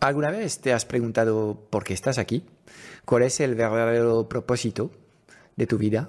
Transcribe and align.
¿Alguna 0.00 0.30
vez 0.30 0.60
te 0.60 0.72
has 0.72 0.84
preguntado 0.84 1.66
por 1.70 1.82
qué 1.82 1.92
estás 1.92 2.18
aquí? 2.18 2.44
¿Cuál 3.04 3.24
es 3.24 3.40
el 3.40 3.56
verdadero 3.56 4.28
propósito 4.28 4.92
de 5.56 5.66
tu 5.66 5.76
vida? 5.76 6.08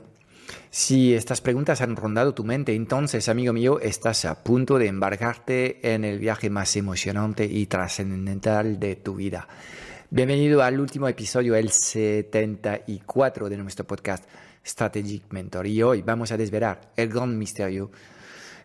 Si 0.70 1.16
estas 1.16 1.42
preguntas 1.42 1.82
han 1.82 1.96
rondado 1.96 2.36
tu 2.36 2.44
mente, 2.44 2.76
entonces, 2.76 3.28
amigo 3.30 3.52
mío, 3.52 3.80
estás 3.80 4.26
a 4.26 4.44
punto 4.44 4.78
de 4.78 4.86
embarcarte 4.86 5.94
en 5.96 6.06
el 6.06 6.20
viaje 6.20 6.52
más 6.52 6.76
emocionante 6.76 7.46
y 7.46 7.66
trascendental 7.66 8.80
de 8.80 8.96
tu 8.96 9.16
vida. 9.16 9.48
Bienvenido 10.12 10.62
al 10.62 10.80
último 10.80 11.08
episodio, 11.08 11.56
el 11.56 11.72
74 11.72 13.50
de 13.50 13.58
nuestro 13.58 13.88
podcast 13.88 14.24
Strategic 14.64 15.34
Mentor. 15.34 15.66
Y 15.66 15.82
hoy 15.82 16.04
vamos 16.04 16.32
a 16.32 16.38
desvelar 16.38 16.92
el 16.96 17.10
gran 17.10 17.36
misterio 17.36 17.90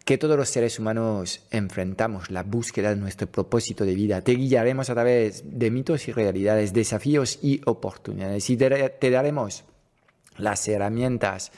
que 0.05 0.18
todos 0.18 0.36
los 0.36 0.48
seres 0.48 0.79
humanos 0.79 1.41
enfrentamos, 1.50 2.30
la 2.30 2.43
búsqueda 2.43 2.91
de 2.91 2.96
nuestro 2.96 3.27
propósito 3.27 3.84
de 3.84 3.95
vida. 3.95 4.21
Te 4.21 4.32
guiaremos 4.32 4.91
a 4.91 4.95
través 4.95 5.45
de 5.46 5.71
mitos 5.71 6.09
y 6.09 6.12
realidades, 6.12 6.73
desafíos 6.73 7.39
y 7.43 7.61
oportunidades 7.64 8.48
y 8.50 8.57
te 8.57 9.11
daremos 9.11 9.64
las 10.36 10.68
herramientas 10.68 11.53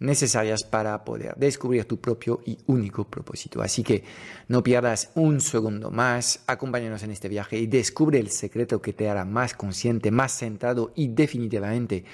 necesarias 0.00 0.64
para 0.64 1.04
poder 1.04 1.34
descubrir 1.36 1.84
tu 1.84 2.00
propio 2.00 2.40
y 2.46 2.58
único 2.66 3.04
propósito. 3.04 3.62
Así 3.62 3.82
que 3.82 4.02
no 4.48 4.62
pierdas 4.62 5.10
un 5.14 5.40
segundo 5.40 5.90
más, 5.90 6.42
acompáñanos 6.46 7.02
en 7.02 7.10
este 7.10 7.28
viaje 7.28 7.58
y 7.58 7.66
descubre 7.66 8.18
el 8.18 8.30
secreto 8.30 8.80
que 8.80 8.94
te 8.94 9.08
hará 9.08 9.24
más 9.24 9.54
consciente, 9.54 10.10
más 10.10 10.32
centrado 10.32 10.92
y 10.96 11.08
definitivamente 11.08 12.04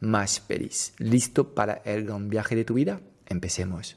más 0.00 0.40
feliz. 0.40 0.92
¿Listo 0.98 1.54
para 1.54 1.80
el 1.84 2.04
gran 2.04 2.28
viaje 2.28 2.54
de 2.54 2.64
tu 2.64 2.74
vida? 2.74 3.00
Empecemos. 3.26 3.96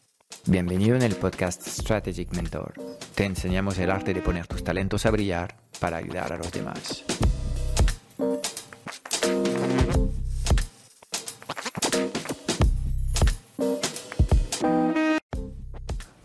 Bienvenido 0.47 0.95
en 0.95 1.03
el 1.03 1.15
podcast 1.15 1.67
Strategic 1.67 2.33
Mentor. 2.33 2.73
Te 3.13 3.25
enseñamos 3.25 3.77
el 3.77 3.91
arte 3.91 4.11
de 4.11 4.21
poner 4.21 4.47
tus 4.47 4.63
talentos 4.63 5.05
a 5.05 5.11
brillar 5.11 5.55
para 5.79 5.97
ayudar 5.97 6.33
a 6.33 6.37
los 6.37 6.51
demás. 6.51 7.05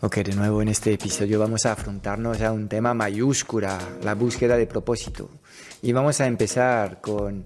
Ok, 0.01 0.17
de 0.17 0.35
nuevo 0.35 0.63
en 0.63 0.69
este 0.69 0.95
episodio 0.95 1.39
vamos 1.39 1.67
a 1.67 1.73
afrontarnos 1.73 2.41
a 2.41 2.53
un 2.53 2.69
tema 2.69 2.95
mayúscula, 2.95 3.79
la 4.03 4.15
búsqueda 4.15 4.57
de 4.57 4.67
propósito. 4.67 5.29
Y 5.83 5.93
vamos 5.93 6.23
a 6.23 6.27
empezar 6.27 7.03
con 7.03 7.45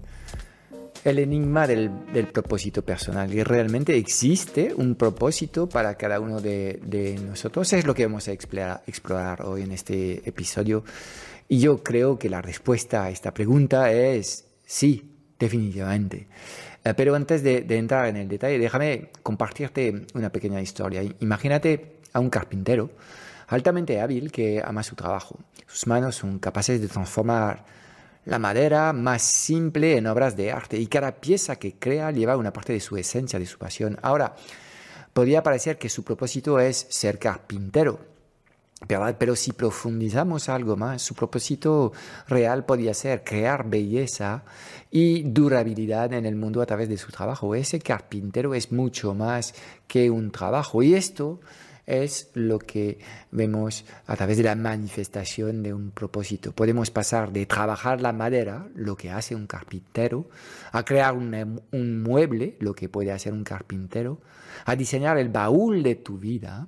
el 1.03 1.19
enigma 1.19 1.67
del, 1.67 1.91
propósito 2.31 2.83
personal. 2.83 3.33
Y 3.33 3.43
realmente 3.43 3.97
existe 3.97 4.73
un 4.75 4.95
propósito 4.95 5.67
para 5.67 5.95
cada 5.95 6.19
uno 6.19 6.39
de, 6.39 7.19
nosotros. 7.25 7.71
Es 7.73 7.85
lo 7.85 7.93
que 7.93 8.05
vamos 8.05 8.27
a 8.27 8.31
explorar, 8.31 9.41
hoy 9.43 9.63
en 9.63 9.71
este 9.71 10.27
episodio. 10.27 10.83
Y 11.47 11.59
yo 11.59 11.83
creo 11.83 12.17
que 12.17 12.29
la 12.29 12.41
respuesta 12.41 13.03
a 13.03 13.09
esta 13.09 13.33
pregunta 13.33 13.91
es 13.91 14.45
sí, 14.65 15.15
definitivamente. 15.37 16.27
Eh, 16.83 16.93
pero 16.95 17.15
antes 17.15 17.43
de, 17.43 17.61
de, 17.61 17.77
entrar 17.77 18.07
en 18.07 18.17
el 18.17 18.27
detalle, 18.27 18.57
déjame 18.57 19.09
compartirte 19.21 20.05
una 20.13 20.31
pequeña 20.31 20.61
historia. 20.61 21.03
Imagínate 21.19 21.97
a 22.13 22.19
un 22.19 22.29
carpintero 22.29 22.91
altamente 23.47 23.99
hábil 23.99 24.31
que 24.31 24.61
ama 24.65 24.81
su 24.81 24.95
trabajo. 24.95 25.37
Sus 25.67 25.87
manos 25.87 26.15
son 26.15 26.39
capaces 26.39 26.79
de 26.79 26.87
transformar 26.87 27.65
la 28.25 28.39
madera 28.39 28.93
más 28.93 29.21
simple 29.21 29.97
en 29.97 30.07
obras 30.07 30.35
de 30.35 30.51
arte 30.51 30.77
y 30.77 30.87
cada 30.87 31.19
pieza 31.19 31.55
que 31.57 31.75
crea 31.75 32.11
lleva 32.11 32.37
una 32.37 32.53
parte 32.53 32.73
de 32.73 32.79
su 32.79 32.97
esencia, 32.97 33.39
de 33.39 33.45
su 33.45 33.57
pasión. 33.57 33.97
Ahora, 34.01 34.35
podría 35.13 35.43
parecer 35.43 35.77
que 35.77 35.89
su 35.89 36.03
propósito 36.03 36.59
es 36.59 36.87
ser 36.89 37.17
carpintero, 37.17 37.99
pero 38.87 39.35
si 39.35 39.53
profundizamos 39.53 40.49
algo 40.49 40.75
más, 40.75 41.01
su 41.01 41.13
propósito 41.13 41.93
real 42.27 42.65
podría 42.65 42.93
ser 42.93 43.23
crear 43.23 43.69
belleza 43.69 44.43
y 44.89 45.21
durabilidad 45.23 46.13
en 46.13 46.25
el 46.25 46.35
mundo 46.35 46.61
a 46.61 46.65
través 46.65 46.89
de 46.89 46.97
su 46.97 47.11
trabajo. 47.11 47.53
Ese 47.53 47.79
carpintero 47.79 48.55
es 48.55 48.71
mucho 48.71 49.13
más 49.13 49.53
que 49.87 50.09
un 50.09 50.31
trabajo 50.31 50.81
y 50.81 50.95
esto 50.95 51.39
es 51.91 52.31
lo 52.35 52.57
que 52.57 52.99
vemos 53.31 53.83
a 54.07 54.15
través 54.15 54.37
de 54.37 54.43
la 54.43 54.55
manifestación 54.55 55.61
de 55.61 55.73
un 55.73 55.91
propósito. 55.91 56.53
Podemos 56.53 56.89
pasar 56.89 57.33
de 57.33 57.45
trabajar 57.45 57.99
la 57.99 58.13
madera, 58.13 58.69
lo 58.75 58.95
que 58.95 59.11
hace 59.11 59.35
un 59.35 59.45
carpintero, 59.45 60.29
a 60.71 60.85
crear 60.85 61.13
un, 61.13 62.01
mueble, 62.01 62.55
lo 62.59 62.73
que 62.73 62.87
puede 62.87 63.11
hacer 63.11 63.33
un 63.33 63.43
carpintero, 63.43 64.21
a 64.65 64.77
diseñar 64.77 65.17
el 65.17 65.27
baúl 65.27 65.83
de 65.83 65.95
tu 65.95 66.17
vida 66.17 66.67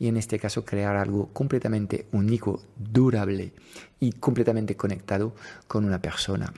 y 0.00 0.08
en 0.08 0.16
este 0.16 0.40
caso 0.40 0.64
crear 0.64 0.96
algo 0.96 1.32
completamente 1.32 2.06
único, 2.10 2.60
durable 2.76 3.52
y 4.00 4.10
completamente 4.12 4.76
conectado 4.76 5.34
con 5.68 5.84
una 5.84 6.02
persona. 6.02 6.52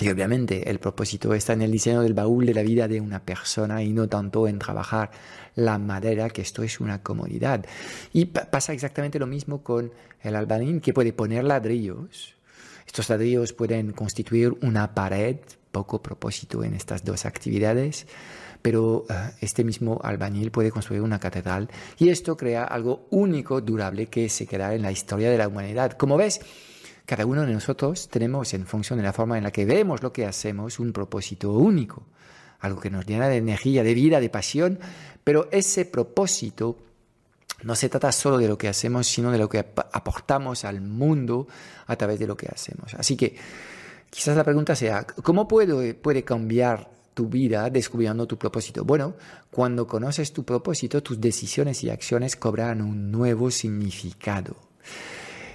Y 0.00 0.08
obviamente 0.08 0.70
el 0.70 0.78
propósito 0.78 1.32
está 1.34 1.52
en 1.52 1.62
el 1.62 1.70
diseño 1.70 2.02
del 2.02 2.14
baúl 2.14 2.46
de 2.46 2.54
la 2.54 2.62
vida 2.62 2.88
de 2.88 3.00
una 3.00 3.20
persona 3.20 3.82
y 3.82 3.92
no 3.92 4.08
tanto 4.08 4.48
en 4.48 4.58
trabajar 4.58 5.10
la 5.54 5.78
madera, 5.78 6.30
que 6.30 6.42
esto 6.42 6.62
es 6.62 6.80
una 6.80 7.02
comodidad. 7.02 7.64
Y 8.12 8.26
pasa 8.26 8.72
exactamente 8.72 9.18
lo 9.18 9.26
mismo 9.26 9.62
con 9.62 9.92
el 10.22 10.36
albañil, 10.36 10.80
que 10.80 10.92
puede 10.92 11.12
poner 11.12 11.44
ladrillos. 11.44 12.34
Estos 12.86 13.08
ladrillos 13.10 13.52
pueden 13.52 13.92
constituir 13.92 14.56
una 14.62 14.94
pared, 14.94 15.36
poco 15.70 16.02
propósito 16.02 16.64
en 16.64 16.74
estas 16.74 17.04
dos 17.04 17.24
actividades, 17.24 18.06
pero 18.60 19.04
eh, 19.08 19.30
este 19.40 19.64
mismo 19.64 20.00
albañil 20.02 20.50
puede 20.50 20.70
construir 20.70 21.02
una 21.02 21.18
catedral 21.18 21.68
y 21.98 22.08
esto 22.10 22.36
crea 22.36 22.64
algo 22.64 23.06
único, 23.10 23.60
durable, 23.60 24.06
que 24.06 24.28
se 24.28 24.46
quedará 24.46 24.74
en 24.74 24.82
la 24.82 24.92
historia 24.92 25.30
de 25.30 25.38
la 25.38 25.48
humanidad. 25.48 25.92
Como 25.92 26.16
ves, 26.16 26.40
cada 27.12 27.26
uno 27.26 27.44
de 27.44 27.52
nosotros 27.52 28.08
tenemos, 28.08 28.54
en 28.54 28.64
función 28.64 28.98
de 28.98 29.02
la 29.02 29.12
forma 29.12 29.36
en 29.36 29.44
la 29.44 29.50
que 29.50 29.66
vemos 29.66 30.02
lo 30.02 30.14
que 30.14 30.24
hacemos, 30.24 30.78
un 30.78 30.94
propósito 30.94 31.52
único, 31.52 32.06
algo 32.60 32.80
que 32.80 32.88
nos 32.88 33.04
llena 33.04 33.28
de 33.28 33.36
energía, 33.36 33.82
de 33.82 33.92
vida, 33.92 34.18
de 34.18 34.30
pasión, 34.30 34.78
pero 35.22 35.46
ese 35.52 35.84
propósito 35.84 36.78
no 37.64 37.74
se 37.74 37.90
trata 37.90 38.12
solo 38.12 38.38
de 38.38 38.48
lo 38.48 38.56
que 38.56 38.66
hacemos, 38.66 39.06
sino 39.06 39.30
de 39.30 39.36
lo 39.36 39.50
que 39.50 39.58
aportamos 39.58 40.64
al 40.64 40.80
mundo 40.80 41.48
a 41.86 41.96
través 41.96 42.18
de 42.18 42.26
lo 42.26 42.34
que 42.34 42.48
hacemos. 42.50 42.94
Así 42.94 43.14
que 43.14 43.36
quizás 44.08 44.34
la 44.34 44.42
pregunta 44.42 44.74
sea, 44.74 45.06
¿cómo 45.06 45.46
puede, 45.46 45.92
puede 45.92 46.24
cambiar 46.24 46.88
tu 47.12 47.28
vida 47.28 47.68
descubriendo 47.68 48.26
tu 48.26 48.38
propósito? 48.38 48.86
Bueno, 48.86 49.16
cuando 49.50 49.86
conoces 49.86 50.32
tu 50.32 50.44
propósito, 50.44 51.02
tus 51.02 51.20
decisiones 51.20 51.84
y 51.84 51.90
acciones 51.90 52.36
cobran 52.36 52.80
un 52.80 53.12
nuevo 53.12 53.50
significado. 53.50 54.56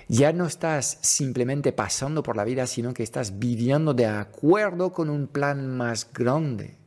Ya 0.10 0.32
no 0.32 0.46
estás 0.46 1.00
simplemente 1.02 1.74
pasando 1.74 2.24
por 2.24 2.38
la 2.38 2.46
vida, 2.46 2.66
sino 2.66 2.94
que 2.94 3.04
estás 3.04 3.40
viviendo 3.40 3.94
de 3.94 4.06
acuerdo 4.06 4.94
con 4.94 5.10
un 5.10 5.28
plan 5.28 5.76
más 5.76 6.12
grande. 6.14 6.78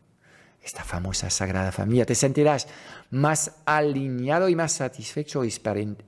Esta 0.63 0.85
famosa 0.85 1.29
Sagrada 1.29 1.73
Familia. 1.73 2.07
Te 2.07 2.15
sentirás 2.15 2.67
más 3.11 3.53
alineado 3.67 4.49
y 4.49 4.57
más 4.57 4.73
satisfecho 4.73 5.45
y 5.45 5.53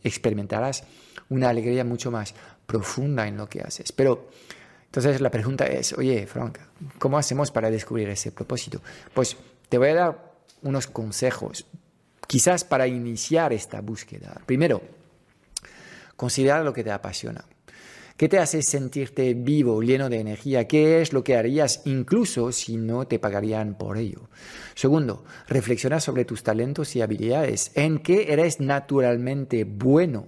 experimentarás 0.02 0.84
una 1.28 1.50
alegría 1.50 1.84
mucho 1.84 2.10
más 2.10 2.34
profunda 2.66 3.26
en 3.26 3.36
lo 3.36 3.48
que 3.48 3.60
haces. 3.60 3.92
Pero 3.92 4.28
entonces 4.86 5.20
la 5.20 5.30
pregunta 5.30 5.66
es, 5.66 5.92
oye, 5.94 6.26
Frank, 6.26 6.58
¿cómo 6.98 7.18
hacemos 7.18 7.50
para 7.50 7.70
descubrir 7.70 8.08
ese 8.08 8.32
propósito? 8.32 8.80
Pues 9.14 9.36
te 9.68 9.78
voy 9.78 9.88
a 9.88 9.94
dar 9.94 10.32
unos 10.62 10.86
consejos, 10.86 11.66
quizás 12.26 12.64
para 12.64 12.86
iniciar 12.86 13.52
esta 13.52 13.80
búsqueda. 13.80 14.40
Primero, 14.46 14.82
Considera 16.16 16.62
lo 16.62 16.72
que 16.72 16.84
te 16.84 16.90
apasiona. 16.90 17.44
¿Qué 18.16 18.28
te 18.28 18.38
hace 18.38 18.62
sentirte 18.62 19.34
vivo, 19.34 19.82
lleno 19.82 20.08
de 20.08 20.20
energía? 20.20 20.68
¿Qué 20.68 21.00
es 21.00 21.12
lo 21.12 21.24
que 21.24 21.36
harías 21.36 21.82
incluso 21.86 22.52
si 22.52 22.76
no 22.76 23.06
te 23.06 23.18
pagarían 23.18 23.76
por 23.76 23.96
ello? 23.96 24.28
Segundo, 24.74 25.24
reflexiona 25.48 25.98
sobre 25.98 26.24
tus 26.24 26.42
talentos 26.42 26.94
y 26.94 27.02
habilidades. 27.02 27.72
¿En 27.74 27.98
qué 27.98 28.32
eres 28.32 28.60
naturalmente 28.60 29.64
bueno? 29.64 30.26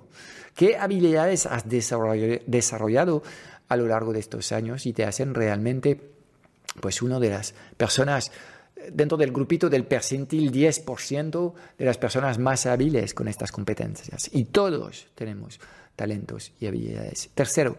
¿Qué 0.57 0.77
habilidades 0.77 1.47
has 1.47 1.69
desarrollado 1.69 3.23
a 3.69 3.77
lo 3.77 3.87
largo 3.87 4.13
de 4.13 4.21
estos 4.21 4.53
años 4.53 4.87
y 4.87 4.93
te 4.93 5.05
hacen 5.05 5.35
realmente 5.35 6.01
pues 6.81 7.03
una 7.03 7.21
de 7.21 7.31
las 7.31 7.55
personas 7.77 8.33
dentro 8.93 9.17
del 9.17 9.33
grupito 9.33 9.69
del 9.69 9.87
percentil 9.87 10.53
10% 10.53 11.53
de 11.79 11.85
las 11.85 11.99
personas 11.99 12.39
más 12.39 12.67
hábiles 12.67 13.15
con 13.15 13.29
estas 13.29 13.53
competencias. 13.53 14.31
Y 14.33 14.45
todos 14.45 15.09
tenemos 15.15 15.61
talentos 15.97 16.53
y 16.61 16.67
habilidades. 16.67 17.31
Tercero, 17.35 17.77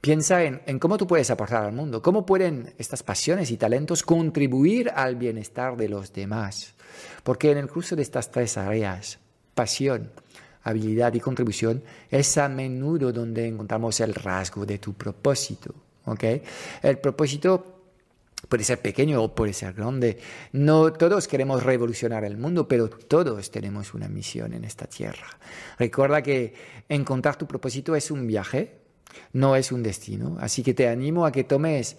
piensa 0.00 0.44
en, 0.44 0.62
en, 0.66 0.78
cómo 0.78 0.98
tú 0.98 1.06
puedes 1.06 1.30
aportar 1.30 1.64
al 1.64 1.72
mundo, 1.72 2.02
cómo 2.02 2.26
pueden 2.26 2.74
estas 2.78 3.02
pasiones 3.02 3.50
y 3.50 3.56
talentos 3.56 4.02
contribuir 4.02 4.90
al 4.94 5.16
bienestar 5.16 5.76
de 5.76 5.88
los 5.88 6.12
demás. 6.12 6.74
Porque 7.22 7.50
en 7.50 7.58
el 7.58 7.68
curso 7.68 7.96
de 7.96 8.02
estas 8.02 8.30
tres 8.30 8.56
áreas, 8.56 9.18
pasión, 9.54 10.10
habilidad 10.62 11.14
y 11.14 11.20
contribución, 11.20 11.82
es 12.10 12.36
a 12.38 12.48
menudo 12.48 13.12
donde 13.12 13.46
encontramos 13.46 14.00
el 14.00 14.14
rasgo 14.14 14.66
de 14.66 14.78
tu 14.78 14.94
propósito. 14.94 15.74
¿okay? 16.06 16.42
El 16.82 16.98
propósito 16.98 17.73
puede 18.48 18.64
ser 18.64 18.80
pequeño 18.80 19.22
o 19.22 19.34
puede 19.34 19.52
ser 19.52 19.72
grande. 19.72 20.18
No 20.52 20.92
todos 20.92 21.28
queremos 21.28 21.62
revolucionar 21.62 22.24
el 22.24 22.36
mundo, 22.36 22.68
pero 22.68 22.88
todos 22.88 23.50
tenemos 23.50 23.94
una 23.94 24.08
misión 24.08 24.54
en 24.54 24.64
esta 24.64 24.86
tierra. 24.86 25.26
Recuerda 25.78 26.22
que 26.22 26.54
encontrar 26.88 27.36
tu 27.36 27.46
propósito 27.46 27.94
es 27.94 28.10
un 28.10 28.26
viaje, 28.26 28.80
no 29.32 29.56
es 29.56 29.72
un 29.72 29.82
destino. 29.82 30.36
Así 30.40 30.62
que 30.62 30.74
te 30.74 30.88
animo 30.88 31.26
a 31.26 31.32
que 31.32 31.44
tomes 31.44 31.96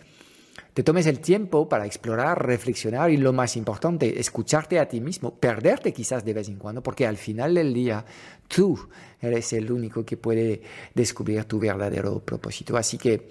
te 0.74 0.84
tomes 0.84 1.06
el 1.06 1.20
tiempo 1.20 1.70
para 1.70 1.86
explorar, 1.86 2.46
reflexionar 2.46 3.10
y 3.10 3.18
lo 3.18 3.32
más 3.32 3.56
importante, 3.56 4.20
escucharte 4.20 4.80
a 4.80 4.88
ti 4.88 5.00
mismo, 5.00 5.36
perderte 5.40 5.94
quizás 5.94 6.26
de 6.26 6.34
vez 6.34 6.50
en 6.50 6.58
cuando, 6.58 6.84
porque 6.84 7.08
al 7.08 7.18
final 7.18 7.56
del 7.56 7.74
día 7.74 8.06
tú 8.48 8.90
eres 9.22 9.54
el 9.54 9.72
único 9.72 10.06
que 10.06 10.18
puede 10.18 10.62
descubrir 10.94 11.46
tu 11.46 11.60
verdadero 11.60 12.20
propósito. 12.20 12.76
Así 12.76 12.98
que 12.98 13.30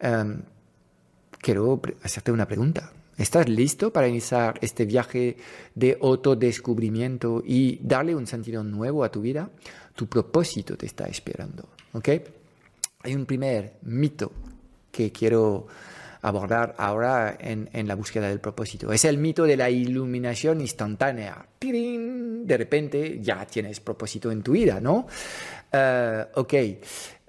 em, 0.00 0.42
quiero 1.44 1.78
hacerte 2.02 2.32
una 2.32 2.48
pregunta. 2.48 2.90
¿Estás 3.18 3.48
listo 3.48 3.92
para 3.92 4.08
iniciar 4.08 4.58
este 4.62 4.86
viaje 4.86 5.36
de 5.74 5.98
autodescubrimiento 6.00 7.42
y 7.44 7.78
darle 7.82 8.14
un 8.14 8.26
sentido 8.26 8.64
nuevo 8.64 9.04
a 9.04 9.12
tu 9.12 9.20
vida? 9.20 9.50
Tu 9.94 10.06
propósito 10.06 10.76
te 10.76 10.86
está 10.86 11.04
esperando. 11.04 11.68
¿ok? 11.92 12.08
Hay 13.02 13.14
un 13.14 13.26
primer 13.26 13.74
mito 13.82 14.32
que 14.90 15.12
quiero 15.12 15.66
abordar 16.22 16.74
ahora 16.78 17.36
en, 17.38 17.68
en, 17.74 17.86
la 17.86 17.94
búsqueda 17.94 18.28
del 18.28 18.40
propósito. 18.40 18.90
Es 18.90 19.04
el 19.04 19.18
mito 19.18 19.44
de 19.44 19.58
la 19.58 19.68
iluminación 19.68 20.62
instantánea. 20.62 21.46
De 21.60 22.56
repente 22.56 23.20
ya 23.20 23.44
tienes 23.44 23.80
propósito 23.80 24.32
en 24.32 24.42
tu 24.42 24.52
vida, 24.52 24.80
¿no? 24.80 25.06
Uh, 25.74 26.40
ok, 26.40 26.54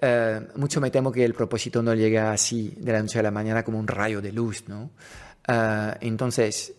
uh, 0.02 0.58
mucho 0.58 0.80
me 0.80 0.90
temo 0.90 1.12
que 1.12 1.24
el 1.24 1.34
propósito 1.34 1.82
no 1.82 1.94
llega 1.94 2.32
así 2.32 2.74
de 2.78 2.92
la 2.92 3.02
noche 3.02 3.18
a 3.18 3.22
la 3.22 3.30
mañana 3.30 3.64
como 3.64 3.78
un 3.78 3.86
rayo 3.86 4.20
de 4.20 4.32
luz, 4.32 4.64
¿no? 4.68 4.90
Uh, 5.48 5.94
entonces, 6.00 6.74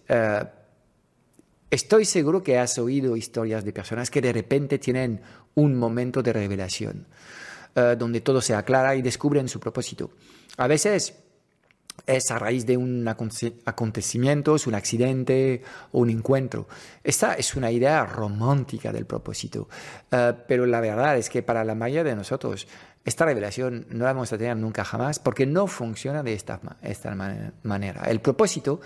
estoy 1.69 2.05
seguro 2.05 2.43
que 2.43 2.57
has 2.57 2.77
oído 2.77 3.15
historias 3.15 3.63
de 3.63 3.71
personas 3.71 4.09
que 4.09 4.21
de 4.21 4.33
repente 4.33 4.77
tienen 4.77 5.21
un 5.55 5.75
momento 5.75 6.21
de 6.21 6.33
revelación, 6.33 7.07
donde 7.73 8.21
todo 8.21 8.41
se 8.41 8.55
aclara 8.55 8.95
y 8.95 9.01
descubren 9.01 9.47
su 9.47 9.59
propósito. 9.59 10.11
A 10.57 10.67
veces 10.67 11.13
es 12.05 12.31
a 12.31 12.39
raíz 12.39 12.65
de 12.65 12.77
un 12.77 13.07
acontecimiento, 13.07 14.55
un 14.65 14.75
accidente 14.75 15.61
o 15.91 15.99
un 15.99 16.09
encuentro. 16.09 16.67
Esta 17.03 17.33
es 17.33 17.55
una 17.55 17.71
idea 17.71 18.05
romántica 18.05 18.91
del 18.91 19.05
propósito, 19.05 19.67
eh, 20.11 20.33
pero 20.47 20.65
la 20.65 20.79
verdad 20.79 21.17
es 21.17 21.29
que 21.29 21.43
para 21.43 21.63
la 21.63 21.75
mayoría 21.75 22.11
de 22.11 22.15
nosotros 22.15 22.67
esta 23.03 23.23
revelación 23.23 23.87
no 23.89 24.03
la 24.03 24.11
vamos 24.11 24.33
a 24.33 24.37
tener 24.37 24.57
nunca 24.57 24.83
jamás 24.83 25.19
porque 25.19 25.45
no 25.45 25.67
funciona 25.67 26.23
de 26.23 26.33
esta, 26.33 26.59
esta 26.81 27.15
manera. 27.63 28.03
El 28.03 28.19
propósito 28.19 28.81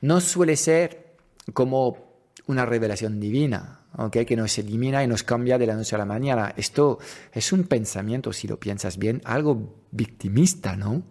no 0.00 0.20
suele 0.20 0.56
ser 0.56 1.16
como 1.52 2.06
una 2.46 2.64
revelación 2.64 3.20
divina, 3.20 3.80
¿okay? 3.98 4.24
que 4.24 4.36
nos 4.36 4.56
elimina 4.58 5.02
y 5.04 5.06
nos 5.06 5.22
cambia 5.22 5.58
de 5.58 5.66
la 5.66 5.74
noche 5.74 5.94
a 5.94 5.98
la 5.98 6.06
mañana. 6.06 6.54
Esto 6.56 6.98
es 7.32 7.52
un 7.52 7.64
pensamiento, 7.64 8.32
si 8.32 8.48
lo 8.48 8.58
piensas 8.58 8.96
bien, 8.96 9.20
algo 9.24 9.84
victimista, 9.90 10.76
¿no? 10.76 11.02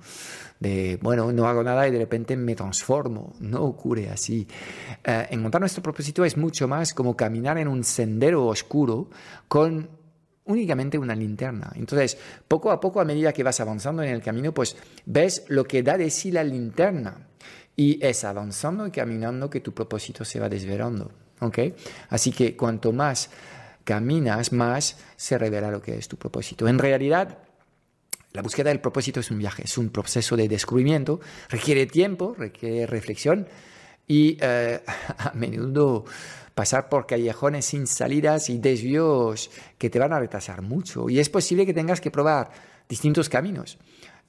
Bueno, 1.01 1.31
no 1.31 1.47
hago 1.47 1.63
nada 1.63 1.88
y 1.88 1.91
de 1.91 2.00
repente 2.00 2.35
me 2.35 2.56
transformo. 2.56 3.33
No 3.39 3.63
ocurre 3.63 4.09
así. 4.09 4.47
Eh, 5.03 5.27
encontrar 5.31 5.62
nuestro 5.62 5.83
propósito 5.83 6.25
es 6.25 6.38
mucho 6.38 6.67
más 6.67 6.94
como 6.94 7.15
caminar 7.15 7.57
en 7.57 7.67
un 7.67 7.83
sendero 7.83 8.45
oscuro 8.45 9.09
con 9.47 9.89
únicamente 10.45 10.97
una 10.97 11.15
linterna. 11.15 11.71
Entonces, 11.75 12.17
poco 12.47 12.71
a 12.71 12.79
poco, 12.79 13.01
a 13.01 13.06
medida 13.06 13.33
que 13.33 13.44
vas 13.44 13.59
avanzando 13.59 14.03
en 14.03 14.09
el 14.09 14.21
camino, 14.21 14.53
pues 14.53 14.77
ves 15.06 15.45
lo 15.47 15.63
que 15.65 15.83
da 15.83 15.97
de 15.97 16.09
sí 16.09 16.31
la 16.31 16.44
linterna. 16.44 17.27
Y 17.75 18.03
es 18.06 18.23
avanzando 18.23 18.88
y 18.88 18.91
caminando 18.91 19.50
que 19.50 19.59
tu 19.59 19.73
propósito 19.73 20.23
se 20.23 20.39
va 20.39 20.47
desvelando. 20.47 21.11
¿okay? 21.41 21.75
Así 22.09 22.31
que 22.31 22.56
cuanto 22.56 22.94
más 22.94 23.29
caminas, 23.83 24.51
más 24.51 24.97
se 25.15 25.38
revela 25.38 25.71
lo 25.71 25.81
que 25.81 25.97
es 25.97 26.07
tu 26.07 26.18
propósito. 26.18 26.68
En 26.68 26.79
realidad, 26.79 27.38
la 28.35 28.41
búsqueda 28.41 28.69
del 28.69 28.81
propósito 28.81 29.21
es 29.21 29.31
un 29.31 29.39
viaje, 29.39 29.63
es 29.63 29.77
un 29.77 29.89
proceso 29.89 30.35
de 30.35 30.47
descubrimiento, 30.47 31.21
requiere 31.49 31.85
tiempo, 31.85 32.35
requiere 32.37 32.85
reflexión 32.85 33.47
y 34.07 34.37
eh, 34.41 34.81
a 35.17 35.31
menudo 35.33 36.05
pasar 36.53 36.89
por 36.89 37.05
callejones 37.05 37.65
sin 37.65 37.87
salidas 37.87 38.49
y 38.49 38.57
desvíos 38.57 39.49
que 39.77 39.89
te 39.89 39.99
van 39.99 40.13
a 40.13 40.19
retrasar 40.19 40.61
mucho. 40.61 41.09
Y 41.09 41.19
es 41.19 41.29
posible 41.29 41.65
que 41.65 41.73
tengas 41.73 42.01
que 42.01 42.11
probar 42.11 42.51
distintos 42.87 43.29
caminos. 43.29 43.77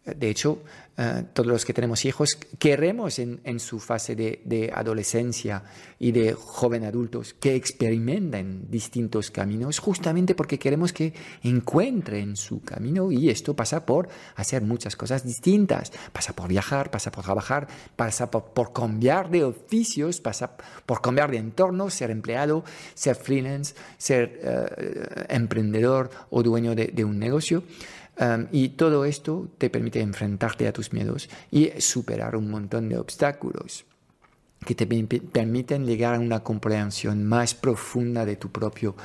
De 0.06 0.30
hecho, 0.30 0.62
eh, 0.98 1.24
todos 1.34 1.48
los 1.48 1.64
que 1.64 1.74
tenemos 1.74 2.04
hijos 2.04 2.38
queremos 2.58 3.18
en, 3.18 3.60
su 3.60 3.80
fase 3.80 4.14
de, 4.14 4.72
adolescencia 4.72 5.64
y 5.98 6.12
de 6.12 6.32
joven 6.32 6.84
adultos 6.84 7.34
que 7.34 7.54
experimenten 7.54 8.70
distintos 8.70 9.30
caminos 9.30 9.78
justamente 9.78 10.34
porque 10.34 10.58
queremos 10.58 10.92
que 10.92 11.12
encuentren 11.42 12.36
su 12.36 12.62
camino 12.62 13.10
y 13.10 13.28
esto 13.30 13.54
pasa 13.54 13.84
por 13.84 14.08
hacer 14.36 14.62
muchas 14.62 14.94
cosas 14.94 15.24
distintas. 15.24 15.92
Pasa 16.12 16.34
por 16.34 16.48
viajar, 16.48 16.90
pasa 16.90 17.10
por 17.10 17.24
trabajar, 17.24 17.66
pasa 17.96 18.30
por, 18.30 18.72
cambiar 18.72 19.28
de 19.28 19.44
oficios, 19.44 20.20
pasa 20.20 20.56
por 20.86 21.02
cambiar 21.02 21.30
de 21.32 21.38
entorno, 21.38 21.90
ser 21.90 22.10
empleado, 22.10 22.64
ser 22.94 23.16
freelance, 23.16 23.74
ser 23.98 24.40
eh, 24.42 25.26
emprendedor 25.30 26.10
o 26.30 26.42
dueño 26.42 26.76
de 26.76 27.04
un 27.04 27.18
negocio 27.18 27.64
y 28.50 28.70
todo 28.70 29.04
esto 29.04 29.48
te 29.58 29.68
permite 29.68 30.00
enfrentarte 30.00 30.66
a 30.66 30.72
tus 30.72 30.92
miedos 30.92 31.28
y 31.50 31.70
superar 31.78 32.36
un 32.36 32.50
montón 32.50 32.88
de 32.88 32.98
obstáculos 32.98 33.84
que 34.64 34.74
te 34.74 34.86
permiten 34.86 35.86
llegar 35.86 36.14
a 36.14 36.18
una 36.18 36.42
comprensión 36.42 37.24
más 37.24 37.54
profunda 37.54 38.24
de 38.24 38.36
tu 38.36 38.50
propio 38.50 38.96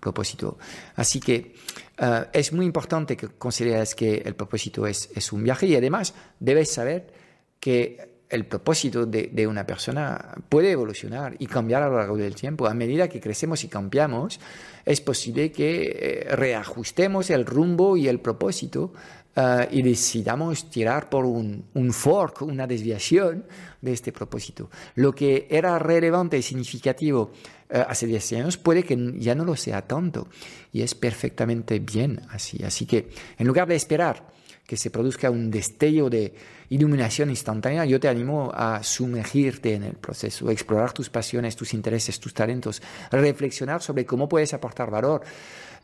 propósito. 0.00 0.58
Así 0.96 1.20
que 1.20 1.54
ah, 1.98 2.28
es 2.32 2.52
muy 2.52 2.66
importante 2.66 3.16
que 3.16 3.28
consideres 3.28 3.94
que 3.94 4.16
el 4.16 4.34
propósito 4.34 4.86
es, 4.86 5.08
es 5.14 5.32
un 5.32 5.42
viaje 5.44 5.66
y 5.66 5.76
además 5.76 6.14
debes 6.40 6.72
saber 6.72 7.12
que 7.60 8.17
el 8.30 8.46
propósito 8.46 9.06
de, 9.06 9.46
una 9.46 9.66
persona 9.66 10.34
puede 10.48 10.72
evolucionar 10.72 11.36
y 11.38 11.46
cambiar 11.46 11.82
a 11.82 11.88
lo 11.88 11.96
largo 11.96 12.16
del 12.16 12.34
tiempo. 12.34 12.66
A 12.66 12.74
medida 12.74 13.08
que 13.08 13.20
crecemos 13.20 13.64
y 13.64 13.68
cambiamos, 13.68 14.38
es 14.84 15.00
posible 15.00 15.50
que 15.50 16.26
eh, 16.30 16.36
reajustemos 16.36 17.30
el 17.30 17.46
rumbo 17.46 17.96
y 17.96 18.08
el 18.08 18.20
propósito 18.20 18.92
eh, 19.34 19.68
y 19.70 19.82
decidamos 19.82 20.68
tirar 20.68 21.08
por 21.08 21.24
un, 21.24 21.64
fork, 21.92 22.42
una 22.42 22.66
desviación 22.66 23.46
de 23.80 23.92
este 23.92 24.12
propósito. 24.12 24.68
Lo 24.94 25.14
que 25.14 25.46
era 25.50 25.78
relevante 25.78 26.36
y 26.36 26.42
significativo 26.42 27.30
eh, 27.70 27.82
hace 27.86 28.06
10 28.06 28.32
años 28.32 28.56
puede 28.58 28.82
que 28.82 29.14
ya 29.16 29.34
no 29.34 29.44
lo 29.44 29.56
sea 29.56 29.86
tanto 29.86 30.28
y 30.72 30.82
es 30.82 30.94
perfectamente 30.94 31.78
bien 31.78 32.20
así. 32.30 32.62
Así 32.62 32.84
que 32.84 33.08
en 33.38 33.46
lugar 33.46 33.68
de 33.68 33.76
esperar, 33.76 34.37
que 34.68 34.76
se 34.76 34.90
produzca 34.90 35.30
un 35.30 35.50
destello 35.50 36.10
de 36.10 36.30
iluminación 36.68 37.30
instantánea, 37.30 37.86
yo 37.86 37.98
te 37.98 38.06
animo 38.06 38.52
a 38.54 38.82
sumergirte 38.82 39.72
en 39.72 39.82
el 39.82 39.94
proceso, 39.94 40.50
explorar 40.50 40.92
tus 40.92 41.08
pasiones, 41.08 41.56
tus 41.56 41.72
intereses, 41.72 42.20
tus 42.20 42.34
talentos, 42.34 42.82
reflexionar 43.10 43.80
sobre 43.80 44.04
cómo 44.04 44.28
puedes 44.28 44.52
aportar 44.52 44.90
valor, 44.90 45.22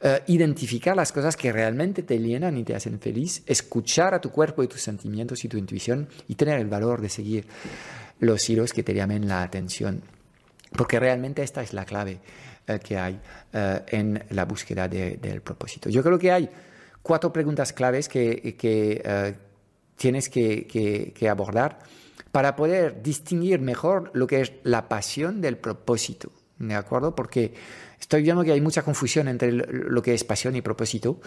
eh, 0.02 0.20
identificar 0.26 0.94
las 0.94 1.12
cosas 1.12 1.34
que 1.34 1.50
realmente 1.50 2.02
te 2.02 2.18
llenan 2.18 2.58
y 2.58 2.62
te 2.62 2.74
hacen 2.74 3.00
feliz, 3.00 3.42
escuchar 3.46 4.12
a 4.12 4.20
tu 4.20 4.30
cuerpo 4.30 4.62
y 4.62 4.68
tus 4.68 4.82
sentimientos 4.82 5.42
y 5.46 5.48
tu 5.48 5.56
intuición 5.56 6.06
y 6.28 6.34
tener 6.34 6.60
el 6.60 6.66
valor 6.66 7.00
de 7.00 7.08
seguir 7.08 7.46
los 8.20 8.50
hilos 8.50 8.74
que 8.74 8.82
te 8.82 8.92
llamen 8.92 9.26
la 9.26 9.40
atención. 9.40 10.02
Porque 10.72 11.00
realmente 11.00 11.42
esta 11.42 11.62
es 11.62 11.72
la 11.72 11.86
clave 11.86 12.20
eh, 12.66 12.78
que 12.84 12.98
hay 12.98 13.18
eh, 13.50 13.80
en 13.88 14.22
la 14.28 14.44
búsqueda 14.44 14.88
del 14.88 15.40
propósito. 15.40 15.88
Yo 15.88 16.02
creo 16.02 16.18
que 16.18 16.30
hay 16.30 16.50
cuatro 17.04 17.32
preguntas 17.32 17.72
claves 17.72 18.08
que, 18.08 18.56
eh, 18.62 19.34
tienes 19.96 20.28
que, 20.28 21.28
abordar 21.30 21.78
para 22.32 22.56
poder 22.56 23.02
distinguir 23.02 23.60
mejor 23.60 24.10
lo 24.14 24.26
que 24.26 24.40
es 24.40 24.52
la 24.64 24.88
pasión 24.88 25.40
del 25.40 25.56
propósito. 25.56 26.32
¿de 26.58 26.74
acuerdo? 26.74 27.14
Porque 27.14 27.52
estoy 28.00 28.22
viendo 28.22 28.42
que 28.42 28.52
hay 28.52 28.60
mucha 28.60 28.82
confusión 28.82 29.28
entre 29.28 29.52
lo 29.52 30.02
que 30.02 30.14
es 30.14 30.24
pasión 30.24 30.56
y 30.56 30.62
propósito. 30.62 31.20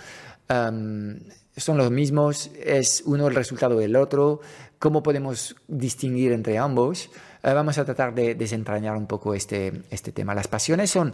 son 0.49 1.77
los 1.77 1.91
mismos, 1.91 2.51
es 2.61 3.03
uno 3.05 3.27
el 3.27 3.35
resultado 3.35 3.77
del 3.77 3.95
otro. 3.95 4.41
¿Cómo 4.79 5.03
podemos 5.03 5.55
distinguir 5.67 6.31
entre 6.31 6.57
ambos? 6.57 7.09
Eh, 7.43 7.53
vamos 7.53 7.77
a 7.77 7.85
tratar 7.85 8.15
de 8.15 8.35
desentrañar 8.35 8.95
un 8.97 9.05
poco 9.05 9.33
este, 9.33 9.83
este 9.91 10.11
tema. 10.11 10.33
Las 10.33 10.47
pasiones 10.47 10.89
son 10.89 11.13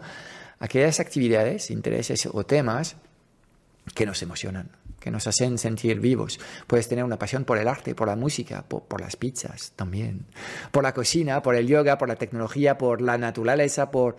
aquellas 0.59 0.99
actividades, 0.99 1.69
intereses 1.69 2.27
o 2.31 2.45
temas 2.45 2.95
que 3.93 4.05
nos 4.05 4.21
emocionan, 4.21 4.69
que 4.99 5.11
nos 5.11 5.27
hacen 5.27 5.57
sentir 5.57 5.99
vivos. 5.99 6.39
Puedes 6.67 6.87
tener 6.87 7.03
una 7.03 7.19
pasión 7.19 7.43
por 7.43 7.57
el 7.57 7.67
arte, 7.67 7.95
por 7.95 8.07
la 8.07 8.15
música, 8.15 8.63
por, 8.63 9.01
las 9.01 9.15
pizzas 9.15 9.73
también, 9.75 10.25
por 10.71 10.83
la 10.83 10.93
cocina, 10.93 11.41
por 11.41 11.55
el 11.55 11.67
yoga, 11.67 11.97
por 11.97 12.07
la 12.07 12.15
tecnología, 12.15 12.77
por 12.77 13.01
la 13.01 13.17
naturaleza, 13.17 13.91
por... 13.91 14.15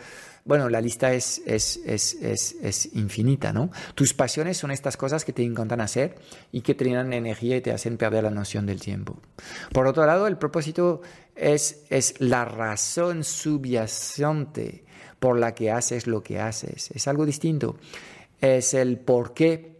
Bueno, 0.47 0.69
la 0.69 0.83
lista 0.83 1.15
es, 1.15 1.41
es, 1.47 1.81
es, 1.87 2.15
es, 2.21 2.95
infinita, 2.95 3.55
¿no? 3.55 3.71
Tus 3.95 4.13
pasiones 4.13 4.59
son 4.59 4.73
estas 4.73 4.99
cosas 4.99 5.25
que 5.25 5.33
te 5.33 5.43
encantan 5.43 5.81
hacer 5.81 6.17
y 6.53 6.61
que 6.61 6.75
te 6.75 6.85
llenan 6.85 7.15
energía 7.15 7.57
y 7.57 7.63
te 7.63 7.73
hacen 7.73 7.97
perder 7.97 8.25
la 8.25 8.31
noción 8.31 8.67
del 8.67 8.79
tiempo. 8.79 9.23
Por 9.73 9.87
otro 9.87 10.05
lado, 10.05 10.27
el 10.27 10.37
propósito 10.37 11.01
es, 11.35 11.87
es 11.89 12.21
la 12.21 12.45
razón 12.45 13.25
subyacente 13.25 14.85
por 15.19 15.39
la 15.39 15.55
que 15.55 15.71
haces 15.71 16.07
lo 16.07 16.23
que 16.23 16.39
haces. 16.39 16.91
Es 16.91 17.09
algo 17.09 17.25
distinto. 17.25 17.79
Es 18.41 18.75
el 18.75 18.99
porqué 18.99 19.75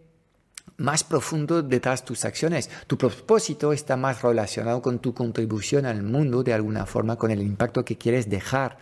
más 0.77 1.03
profundo 1.03 1.61
detrás 1.61 2.01
de 2.01 2.07
tus 2.07 2.25
acciones. 2.25 2.69
Tu 2.87 2.97
propósito 2.97 3.71
está 3.71 3.95
más 3.95 4.21
relacionado 4.21 4.81
con 4.81 4.99
tu 4.99 5.13
contribución 5.13 5.85
al 5.85 6.03
mundo 6.03 6.43
de 6.43 6.53
alguna 6.53 6.85
forma, 6.85 7.17
con 7.17 7.31
el 7.31 7.41
impacto 7.41 7.85
que 7.85 7.97
quieres 7.97 8.29
dejar, 8.29 8.77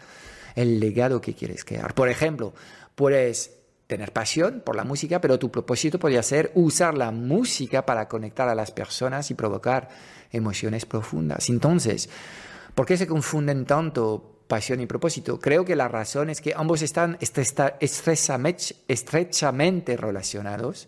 el 0.56 0.80
legado 0.80 1.22
que 1.22 1.34
quieres 1.34 1.64
crear. 1.66 1.94
Por 1.94 2.10
ejemplo, 2.10 2.54
puedes 2.96 3.58
tener 3.88 4.12
pasión 4.12 4.62
por 4.66 4.76
la 4.76 4.84
música, 4.84 5.22
pero 5.22 5.38
tu 5.38 5.52
propósito 5.52 6.00
podría 6.00 6.24
ser 6.24 6.52
usar 6.56 6.98
la 6.98 7.12
música 7.12 7.86
para 7.86 8.08
conectar 8.08 8.50
a 8.50 8.56
las 8.56 8.72
personas 8.72 9.30
y 9.30 9.36
provocar 9.36 9.90
emociones 10.32 10.86
profundas. 10.86 11.50
Entonces, 11.50 12.10
¿por 12.74 12.86
qué 12.86 12.98
se 12.98 13.08
confunden 13.08 13.66
tanto 13.66 14.33
pasión 14.54 14.82
y 14.82 14.86
propósito. 14.86 15.40
Creo 15.40 15.66
que 15.66 15.76
la 15.76 15.88
razón 15.88 16.30
es 16.30 16.40
que 16.40 16.54
ambos 16.56 16.84
están 16.84 17.18
estrechamente 17.20 19.98
relacionados 19.98 20.88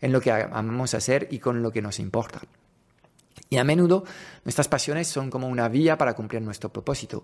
en 0.00 0.12
lo 0.12 0.22
que 0.22 0.32
amamos 0.32 0.94
hacer 0.94 1.28
y 1.30 1.38
con 1.38 1.62
lo 1.62 1.70
que 1.70 1.82
nos 1.82 1.98
importa. 1.98 2.40
Y 3.50 3.58
a 3.58 3.64
menudo 3.64 4.04
nuestras 4.46 4.68
pasiones 4.68 5.08
son 5.08 5.28
como 5.28 5.46
una 5.46 5.68
vía 5.68 5.98
para 5.98 6.14
cumplir 6.14 6.40
nuestro 6.40 6.72
propósito. 6.72 7.22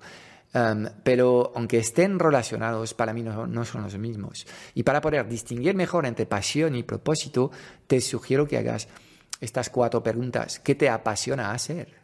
Um, 0.53 0.89
pero 1.03 1.55
aunque 1.57 1.79
estén 1.79 2.19
relacionados, 2.19 2.93
para 2.93 3.15
mí 3.15 3.23
no, 3.23 3.47
no, 3.47 3.65
son 3.65 3.83
los 3.83 3.97
mismos. 3.97 4.47
Y 4.75 4.83
para 4.83 5.01
poder 5.01 5.27
distinguir 5.27 5.75
mejor 5.75 6.05
entre 6.05 6.27
pasión 6.27 6.75
y 6.75 6.83
propósito, 6.83 7.51
te 7.87 8.03
sugiero 8.03 8.47
que 8.47 8.59
hagas 8.59 8.89
estas 9.41 9.71
cuatro 9.71 10.03
preguntas. 10.03 10.59
¿Qué 10.59 10.75
te 10.75 10.91
apasiona 10.91 11.53
hacer? 11.53 11.95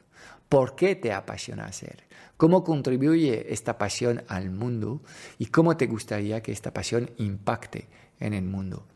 ¿Por 0.48 0.74
qué 0.74 0.96
te 0.96 1.12
apasiona 1.12 1.66
hacer? 1.66 2.03
¿Cómo 2.36 2.64
contribuye 2.64 3.52
esta 3.52 3.78
pasión 3.78 4.24
al 4.28 4.50
mundo 4.50 5.00
y 5.38 5.46
cómo 5.46 5.76
te 5.76 5.86
gustaría 5.86 6.42
que 6.42 6.52
esta 6.52 6.72
pasión 6.72 7.10
impacte 7.16 7.86
en 8.18 8.34
el 8.34 8.44
mundo? 8.44 8.86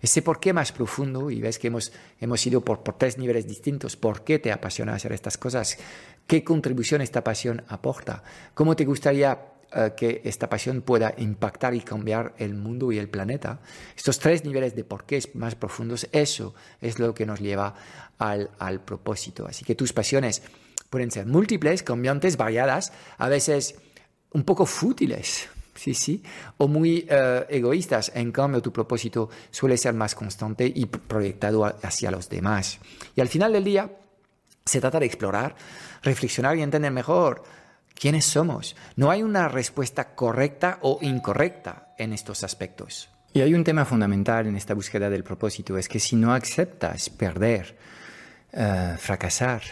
Ese 0.00 0.22
por 0.22 0.40
qué 0.40 0.52
más 0.52 0.72
profundo, 0.72 1.30
y 1.30 1.40
ves 1.40 1.58
que 1.58 1.68
hemos, 1.68 1.92
hemos 2.20 2.46
ido 2.46 2.64
por, 2.64 2.82
por 2.82 2.96
tres 2.96 3.18
niveles 3.18 3.46
distintos, 3.46 3.96
¿por 3.96 4.22
qué 4.22 4.38
te 4.38 4.52
apasiona 4.52 4.94
hacer 4.94 5.12
estas 5.12 5.36
cosas? 5.36 5.78
¿Qué 6.26 6.44
contribución 6.44 7.00
esta 7.00 7.24
pasión 7.24 7.64
aporta? 7.68 8.22
¿Cómo 8.54 8.76
te 8.76 8.84
gustaría 8.84 9.38
eh, 9.72 9.92
que 9.96 10.22
esta 10.24 10.48
pasión 10.48 10.82
pueda 10.82 11.14
impactar 11.18 11.74
y 11.74 11.80
cambiar 11.80 12.34
el 12.38 12.54
mundo 12.54 12.92
y 12.92 12.98
el 12.98 13.08
planeta? 13.08 13.60
Estos 13.96 14.18
tres 14.18 14.44
niveles 14.44 14.76
de 14.76 14.84
por 14.84 15.04
qué 15.04 15.20
más 15.34 15.54
profundos, 15.56 16.08
eso 16.12 16.54
es 16.80 16.98
lo 16.98 17.12
que 17.12 17.26
nos 17.26 17.40
lleva 17.40 17.74
al, 18.18 18.50
al 18.58 18.80
propósito. 18.80 19.46
Así 19.46 19.64
que 19.64 19.74
tus 19.74 19.92
pasiones 19.92 20.42
pueden 20.90 21.10
ser 21.10 21.26
múltiples, 21.26 21.82
cambiantes, 21.82 22.36
variadas, 22.36 22.92
a 23.18 23.28
veces 23.28 23.76
un 24.32 24.44
poco 24.44 24.66
fútiles, 24.66 25.48
sí, 25.74 25.94
sí, 25.94 26.22
o 26.56 26.68
muy 26.68 27.06
eh, 27.08 27.46
egoístas. 27.48 28.12
En 28.14 28.32
cambio, 28.32 28.62
tu 28.62 28.72
propósito 28.72 29.28
suele 29.50 29.76
ser 29.76 29.94
más 29.94 30.14
constante 30.14 30.70
y 30.72 30.86
proyectado 30.86 31.64
hacia 31.64 32.10
los 32.10 32.28
demás. 32.28 32.78
Y 33.14 33.20
al 33.20 33.28
final 33.28 33.52
del 33.52 33.64
día, 33.64 33.90
se 34.64 34.80
trata 34.80 35.00
de 35.00 35.06
explorar, 35.06 35.56
reflexionar 36.02 36.56
y 36.56 36.62
entender 36.62 36.92
mejor 36.92 37.42
quiénes 37.94 38.26
somos. 38.26 38.76
No 38.96 39.10
hay 39.10 39.22
una 39.22 39.48
respuesta 39.48 40.14
correcta 40.14 40.78
o 40.82 40.98
incorrecta 41.02 41.94
en 41.98 42.12
estos 42.12 42.44
aspectos. 42.44 43.08
Y 43.32 43.40
hay 43.40 43.54
un 43.54 43.64
tema 43.64 43.84
fundamental 43.84 44.46
en 44.46 44.56
esta 44.56 44.74
búsqueda 44.74 45.10
del 45.10 45.24
propósito, 45.24 45.76
es 45.76 45.88
que 45.88 46.00
si 46.00 46.16
no 46.16 46.32
aceptas 46.32 47.10
perder, 47.10 47.76
eh, 48.52 48.94
fracasar, 48.98 49.62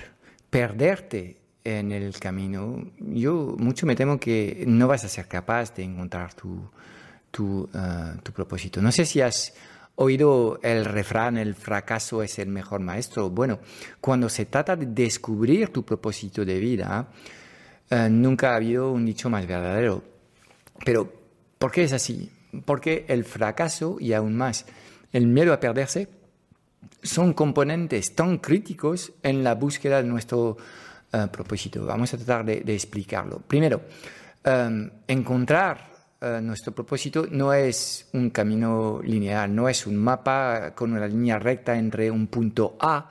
perderte 0.50 1.36
en 1.64 1.90
el 1.90 2.18
camino, 2.20 2.92
yo 2.98 3.56
mucho 3.58 3.86
me 3.86 3.96
temo 3.96 4.20
que 4.20 4.64
no 4.66 4.86
vas 4.86 5.04
a 5.04 5.08
ser 5.08 5.26
capaz 5.26 5.74
de 5.74 5.82
encontrar 5.82 6.32
tu, 6.34 6.70
tu, 7.30 7.68
eh, 7.74 8.18
tu 8.22 8.32
propósito. 8.32 8.80
No 8.80 8.92
sé 8.92 9.04
si 9.04 9.20
has 9.20 9.52
oído 9.96 10.60
el 10.62 10.84
refrán, 10.84 11.38
el 11.38 11.54
fracaso 11.54 12.22
es 12.22 12.38
el 12.38 12.48
mejor 12.48 12.80
maestro. 12.80 13.30
Bueno, 13.30 13.58
cuando 14.00 14.28
se 14.28 14.46
trata 14.46 14.76
de 14.76 14.86
descubrir 14.86 15.70
tu 15.70 15.84
propósito 15.84 16.44
de 16.44 16.58
vida, 16.58 17.08
eh, 17.90 18.08
nunca 18.10 18.52
ha 18.52 18.56
habido 18.56 18.92
un 18.92 19.04
dicho 19.04 19.28
más 19.28 19.46
verdadero. 19.46 20.04
Pero, 20.84 21.12
¿por 21.58 21.72
qué 21.72 21.84
es 21.84 21.92
así? 21.92 22.30
Porque 22.64 23.06
el 23.08 23.24
fracaso 23.24 23.96
y 23.98 24.12
aún 24.12 24.36
más 24.36 24.66
el 25.12 25.26
miedo 25.26 25.52
a 25.52 25.60
perderse 25.60 26.08
son 27.06 27.32
componentes 27.32 28.14
tan 28.14 28.38
críticos 28.38 29.12
en 29.22 29.42
la 29.42 29.54
búsqueda 29.54 30.02
de 30.02 30.08
nuestro 30.08 30.56
eh, 31.12 31.28
propósito. 31.30 31.86
Vamos 31.86 32.12
a 32.12 32.16
tratar 32.16 32.44
de, 32.44 32.74
explicarlo. 32.74 33.38
Primero, 33.38 33.82
em, 34.44 34.90
encontrar 35.06 35.90
eh, 36.20 36.40
nuestro 36.42 36.74
propósito 36.74 37.26
no 37.30 37.54
es 37.54 38.08
un 38.12 38.30
camino 38.30 39.00
lineal, 39.02 39.54
no 39.54 39.68
es 39.68 39.86
un 39.86 39.96
mapa 39.96 40.74
con 40.74 40.92
una 40.92 41.06
línea 41.06 41.38
recta 41.38 41.78
entre 41.78 42.10
un 42.10 42.26
punto 42.26 42.76
A, 42.80 43.08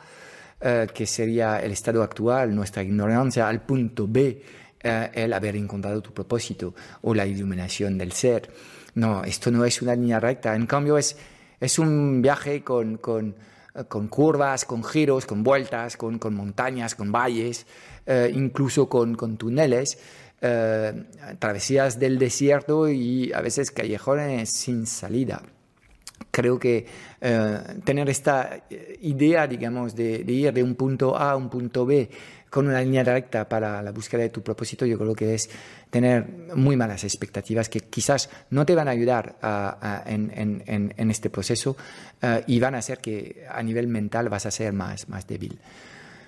eh, 0.60 0.88
que 0.94 1.06
sería 1.06 1.60
el 1.60 1.72
estado 1.72 2.04
actual, 2.04 2.54
nuestra 2.54 2.84
ignorancia, 2.84 3.48
al 3.48 3.62
punto 3.62 4.08
B, 4.08 4.44
el 4.84 5.34
haber 5.34 5.56
encontrado 5.56 6.00
tu 6.00 6.14
propósito 6.14 6.76
o 7.02 7.16
la 7.16 7.26
iluminación 7.26 7.98
del 7.98 8.12
ser. 8.12 8.52
No, 8.94 9.24
esto 9.24 9.50
no 9.50 9.66
es 9.66 9.82
una 9.82 9.96
línea 9.96 10.20
recta, 10.20 10.56
en 10.56 10.68
cambio 10.68 11.00
es, 11.00 11.18
es 11.60 11.80
un 11.80 12.22
viaje 12.22 12.64
con, 12.64 12.98
con 12.98 13.36
con 13.88 14.08
curvas, 14.08 14.66
con 14.66 14.84
giros, 14.84 15.26
con 15.26 15.44
vueltas, 15.44 15.98
con, 15.98 16.20
montañas, 16.32 16.96
con 16.96 17.12
valles, 17.12 17.66
eh, 18.06 18.32
incluso 18.34 18.88
con, 18.88 19.16
túneles, 19.38 19.98
eh, 20.42 20.94
travesías 21.40 22.00
del 22.00 22.18
desierto 22.18 22.88
y 22.90 23.34
a 23.34 23.42
veces 23.42 23.72
callejones 23.72 24.52
sin 24.52 24.88
salida. 24.88 25.42
Creo 26.32 26.58
que 26.60 26.86
eh, 27.22 27.58
tener 27.84 28.10
esta 28.10 28.66
idea, 29.02 29.48
digamos, 29.48 29.96
de, 29.96 30.24
de, 30.24 30.32
ir 30.32 30.54
de 30.54 30.64
un 30.64 30.76
punto 30.76 31.18
A 31.18 31.32
a 31.32 31.36
un 31.36 31.50
punto 31.50 31.86
B 31.86 32.10
con 32.50 32.68
una 32.68 32.82
línea 32.82 33.04
recta 33.04 33.50
para 33.50 33.82
la 33.82 33.92
búsqueda 33.92 34.22
de 34.22 34.30
tu 34.30 34.42
propósito, 34.42 34.86
yo 34.86 34.98
creo 34.98 35.14
que 35.14 35.34
es 35.34 35.50
tener 35.90 36.26
muy 36.56 36.78
malas 36.78 37.04
expectativas 37.04 37.70
que 37.70 37.82
quizás 37.82 38.30
no 38.50 38.66
te 38.66 38.76
van 38.76 38.88
a 38.88 38.92
ayudar 38.92 39.36
en, 40.06 41.10
este 41.10 41.30
proceso 41.30 41.76
eh, 42.22 42.44
y 42.48 42.60
van 42.60 42.76
a 42.76 42.80
hacer 42.80 43.00
que 43.00 43.46
a 43.50 43.62
nivel 43.62 43.88
mental 43.88 44.30
vas 44.30 44.46
a 44.46 44.52
ser 44.52 44.74
más, 44.74 45.10
más 45.10 45.28
débil. 45.28 45.60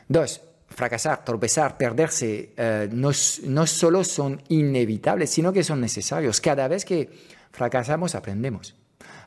Dos, 0.07 0.41
fracasar, 0.69 1.23
tropezar, 1.23 1.77
perderse, 1.77 2.51
eh, 2.57 2.89
no, 2.91 3.11
no 3.43 3.67
solo 3.67 4.03
son 4.03 4.41
inevitables, 4.49 5.29
sino 5.29 5.53
que 5.53 5.63
son 5.63 5.81
necesarios. 5.81 6.41
Cada 6.41 6.67
vez 6.67 6.85
que 6.85 7.09
fracasamos 7.51 8.15
aprendemos. 8.15 8.75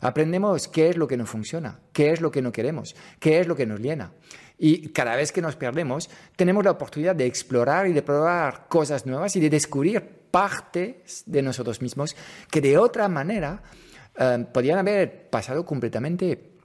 Aprendemos 0.00 0.68
qué 0.68 0.88
es 0.88 0.96
lo 0.96 1.06
que 1.06 1.16
no 1.16 1.26
funciona, 1.26 1.78
qué 1.92 2.10
es 2.10 2.20
lo 2.20 2.30
que 2.30 2.40
no 2.40 2.52
queremos, 2.52 2.96
qué 3.18 3.40
es 3.40 3.46
lo 3.46 3.54
que 3.54 3.66
nos 3.66 3.80
llena. 3.80 4.12
Y 4.62 4.90
cada 4.90 5.16
vez 5.16 5.32
que 5.32 5.40
nos 5.40 5.56
perdemos, 5.56 6.10
tenemos 6.36 6.62
la 6.62 6.72
oportunidad 6.72 7.16
de 7.16 7.24
explorar 7.24 7.86
y 7.86 7.94
de 7.94 8.02
probar 8.02 8.68
cosas 8.68 9.06
nuevas 9.06 9.34
y 9.36 9.40
de 9.40 9.48
descubrir 9.48 10.02
partes 10.30 11.22
de 11.24 11.40
nosotros 11.40 11.80
mismos 11.80 12.14
que 12.50 12.60
de 12.60 12.76
otra 12.76 13.08
manera 13.08 13.62
eh, 14.18 14.44
podrían 14.52 14.78
haber 14.78 15.30
pasado 15.30 15.64
completamente 15.64 16.59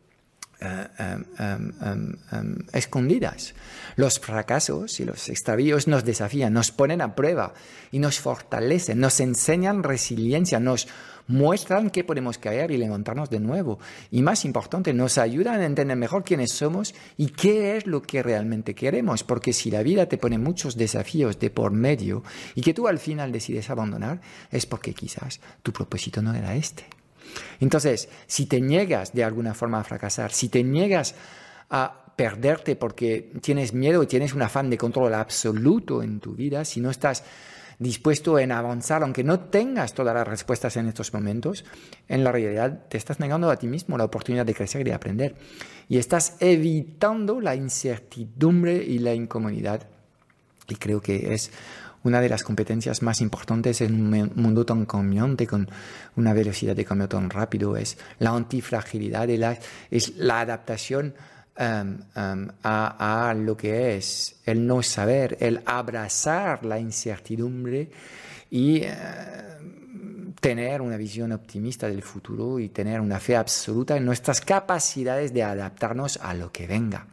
eh, 0.61 0.87
em, 0.99 1.25
em, 1.39 2.15
em, 2.31 2.55
escondidas. 2.71 3.53
Los 3.95 4.19
fracasos 4.19 4.99
y 4.99 5.05
los 5.05 5.29
extravíos 5.29 5.87
nos 5.87 6.05
desafían, 6.05 6.53
nos 6.53 6.71
ponen 6.71 7.01
a 7.01 7.15
prueba 7.15 7.53
y 7.91 7.99
nos 7.99 8.19
fortalecen, 8.19 8.99
nos 8.99 9.19
enseñan 9.19 9.83
resiliencia, 9.83 10.59
nos 10.59 10.87
muestran 11.27 11.89
que 11.89 12.03
podemos 12.03 12.37
caer 12.37 12.71
y 12.71 12.77
levantarnos 12.77 13.29
de 13.29 13.39
nuevo. 13.39 13.79
Y 14.11 14.21
más 14.21 14.45
importante, 14.45 14.93
nos 14.93 15.17
ayudan 15.17 15.59
a 15.59 15.65
entender 15.65 15.97
mejor 15.97 16.23
quiénes 16.23 16.51
somos 16.51 16.93
y 17.17 17.27
qué 17.27 17.77
es 17.77 17.87
lo 17.87 18.01
que 18.01 18.23
realmente 18.23 18.75
queremos. 18.75 19.23
Porque 19.23 19.53
si 19.53 19.71
la 19.71 19.83
vida 19.83 20.07
te 20.07 20.17
pone 20.17 20.37
muchos 20.37 20.77
desafíos 20.77 21.39
de 21.39 21.49
por 21.49 21.71
medio 21.71 22.23
y 22.53 22.61
que 22.61 22.73
tú 22.73 22.87
al 22.87 22.99
final 22.99 23.31
decides 23.31 23.69
abandonar, 23.69 24.21
es 24.51 24.65
porque 24.65 24.93
quizás 24.93 25.39
tu 25.63 25.71
propósito 25.73 26.21
no 26.21 26.33
era 26.33 26.55
este. 26.55 26.85
Entonces, 27.59 28.09
si 28.27 28.45
te 28.45 28.61
niegas 28.61 29.13
de 29.13 29.23
alguna 29.23 29.53
forma 29.53 29.79
a 29.79 29.83
fracasar, 29.83 30.31
si 30.31 30.49
te 30.49 30.63
niegas 30.63 31.15
a 31.69 32.05
perderte 32.15 32.75
porque 32.75 33.31
tienes 33.41 33.73
miedo 33.73 34.01
y 34.03 34.07
tienes 34.07 34.33
un 34.33 34.41
afán 34.41 34.69
de 34.69 34.77
control 34.77 35.13
absoluto 35.13 36.01
en 36.01 36.19
tu 36.19 36.33
vida, 36.33 36.63
si 36.65 36.79
no 36.79 36.89
estás 36.89 37.23
dispuesto 37.79 38.39
en 38.39 38.51
avanzar, 38.51 39.03
aunque 39.03 39.23
no 39.23 39.39
tengas 39.39 39.93
todas 39.93 40.15
las 40.15 40.27
respuestas 40.27 40.77
en 40.77 40.87
estos 40.87 41.13
momentos, 41.13 41.65
en 42.07 42.23
la 42.23 42.31
realidad 42.31 42.85
te 42.87 42.97
estás 42.97 43.19
negando 43.19 43.49
a 43.49 43.57
ti 43.57 43.67
mismo 43.67 43.97
la 43.97 44.05
oportunidad 44.05 44.45
de 44.45 44.53
crecer 44.53 44.81
y 44.81 44.85
de 44.85 44.93
aprender. 44.93 45.35
Y 45.89 45.97
estás 45.97 46.37
evitando 46.39 47.41
la 47.41 47.55
incertidumbre 47.55 48.75
y 48.75 48.99
la 48.99 49.13
incomodidad. 49.13 49.87
Y 50.67 50.75
creo 50.75 51.01
que 51.01 51.33
es 51.33 51.51
una 52.05 52.21
de 52.21 52.29
las 52.29 52.43
competencias 52.43 53.01
más 53.01 53.19
importantes 53.19 53.81
en 53.81 53.95
un 53.95 54.31
mundo 54.35 54.65
tan 54.65 54.85
cambiante, 54.85 55.47
con 55.47 55.67
una 56.15 56.33
velocidad 56.33 56.75
de 56.75 56.85
cambio 56.85 57.09
tan 57.09 57.29
rápido, 57.29 57.75
es 57.75 57.97
la 58.19 58.29
antifragilidad, 58.29 59.27
la, 59.29 59.57
es 59.89 60.15
la 60.15 60.41
adaptación 60.41 61.15
um, 61.59 61.97
um, 62.15 62.47
a, 62.63 63.35
lo 63.35 63.57
que 63.57 63.97
es 63.97 64.35
el 64.45 64.65
no 64.65 64.83
saber, 64.83 65.37
el 65.39 65.61
abrazar 65.65 66.63
la 66.63 66.79
incertidumbre 66.79 67.89
y 68.51 68.83
uh, 68.83 70.31
tener 70.39 70.83
una 70.83 70.97
visión 70.97 71.31
optimista 71.31 71.87
del 71.87 72.03
futuro 72.03 72.59
y 72.59 72.69
tener 72.69 73.01
una 73.01 73.19
fe 73.19 73.35
absoluta 73.35 73.97
en 73.97 74.05
nuestras 74.05 74.41
capacidades 74.41 75.33
de 75.33 75.41
adaptarnos 75.41 76.17
a 76.21 76.35
lo 76.35 76.51
que 76.51 76.67
venga. 76.67 77.07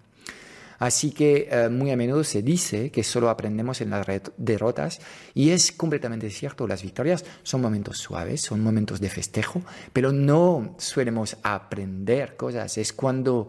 Así 0.82 1.12
que 1.12 1.46
eh, 1.48 1.68
muy 1.68 1.92
a 1.92 1.96
menudo 1.96 2.24
se 2.24 2.42
dice 2.42 2.90
que 2.90 3.04
solo 3.04 3.30
aprendemos 3.30 3.80
en 3.80 3.90
las 3.90 4.04
derrotas 4.36 5.00
y 5.32 5.50
es 5.50 5.70
completamente 5.70 6.28
cierto, 6.28 6.66
las 6.66 6.82
victorias 6.82 7.24
son 7.44 7.60
momentos 7.62 7.98
suaves, 7.98 8.40
son 8.40 8.64
momentos 8.64 9.00
de 9.00 9.08
festejo, 9.08 9.62
pero 9.92 10.10
no 10.10 10.74
suelemos 10.78 11.36
aprender 11.44 12.34
cosas, 12.34 12.78
es 12.78 12.92
cuando 12.92 13.46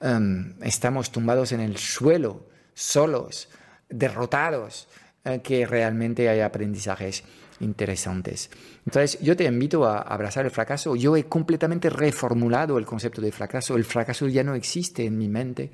em, 0.00 0.54
estamos 0.62 1.12
tumbados 1.12 1.52
en 1.52 1.60
el 1.60 1.76
suelo, 1.76 2.46
solos, 2.72 3.50
derrotados, 3.90 4.88
eh, 5.26 5.42
que 5.42 5.66
realmente 5.66 6.30
hay 6.30 6.40
aprendizajes 6.40 7.24
interesantes. 7.60 8.48
Entonces, 8.86 9.20
yo 9.20 9.36
te 9.36 9.44
invito 9.44 9.84
a 9.84 9.98
abrazar 9.98 10.46
el 10.46 10.50
fracaso. 10.50 10.96
Yo 10.96 11.14
he 11.14 11.24
completamente 11.24 11.90
reformulado 11.90 12.78
el 12.78 12.86
concepto 12.86 13.20
de 13.20 13.32
fracaso. 13.32 13.76
El 13.76 13.84
fracaso 13.84 14.28
ya 14.28 14.42
no 14.44 14.54
existe 14.54 15.04
en 15.04 15.18
mi 15.18 15.28
mente 15.28 15.72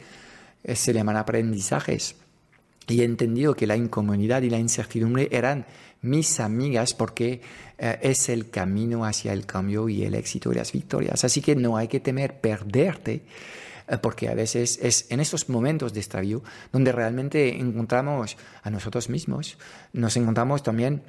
se 0.64 0.92
llaman 0.92 1.16
aprendizajes. 1.16 2.16
Y 2.86 3.00
he 3.00 3.04
entendido 3.04 3.54
que 3.54 3.66
la 3.66 3.76
incomodidad 3.76 4.42
y 4.42 4.50
la 4.50 4.58
incertidumbre 4.58 5.28
eran 5.30 5.66
mis 6.02 6.38
amigas 6.38 6.92
porque 6.92 7.40
eh, 7.78 7.98
es 8.02 8.28
el 8.28 8.50
camino 8.50 9.04
hacia 9.06 9.32
el 9.32 9.46
cambio 9.46 9.88
y 9.88 10.04
el 10.04 10.14
éxito 10.14 10.52
y 10.52 10.56
las 10.56 10.72
victorias. 10.72 11.24
Así 11.24 11.40
que 11.40 11.56
no 11.56 11.76
hay 11.76 11.88
que 11.88 12.00
temer 12.00 12.40
perderte, 12.40 13.22
eh, 13.88 13.98
porque 14.00 14.28
a 14.28 14.34
veces 14.34 14.78
es 14.82 15.06
en 15.10 15.20
esos 15.20 15.48
momentos 15.48 15.94
de 15.94 16.00
extravío 16.00 16.42
donde 16.72 16.92
realmente 16.92 17.58
encontramos 17.58 18.36
a 18.62 18.70
nosotros 18.70 19.08
mismos, 19.08 19.56
nos 19.94 20.16
encontramos 20.18 20.62
también 20.62 21.02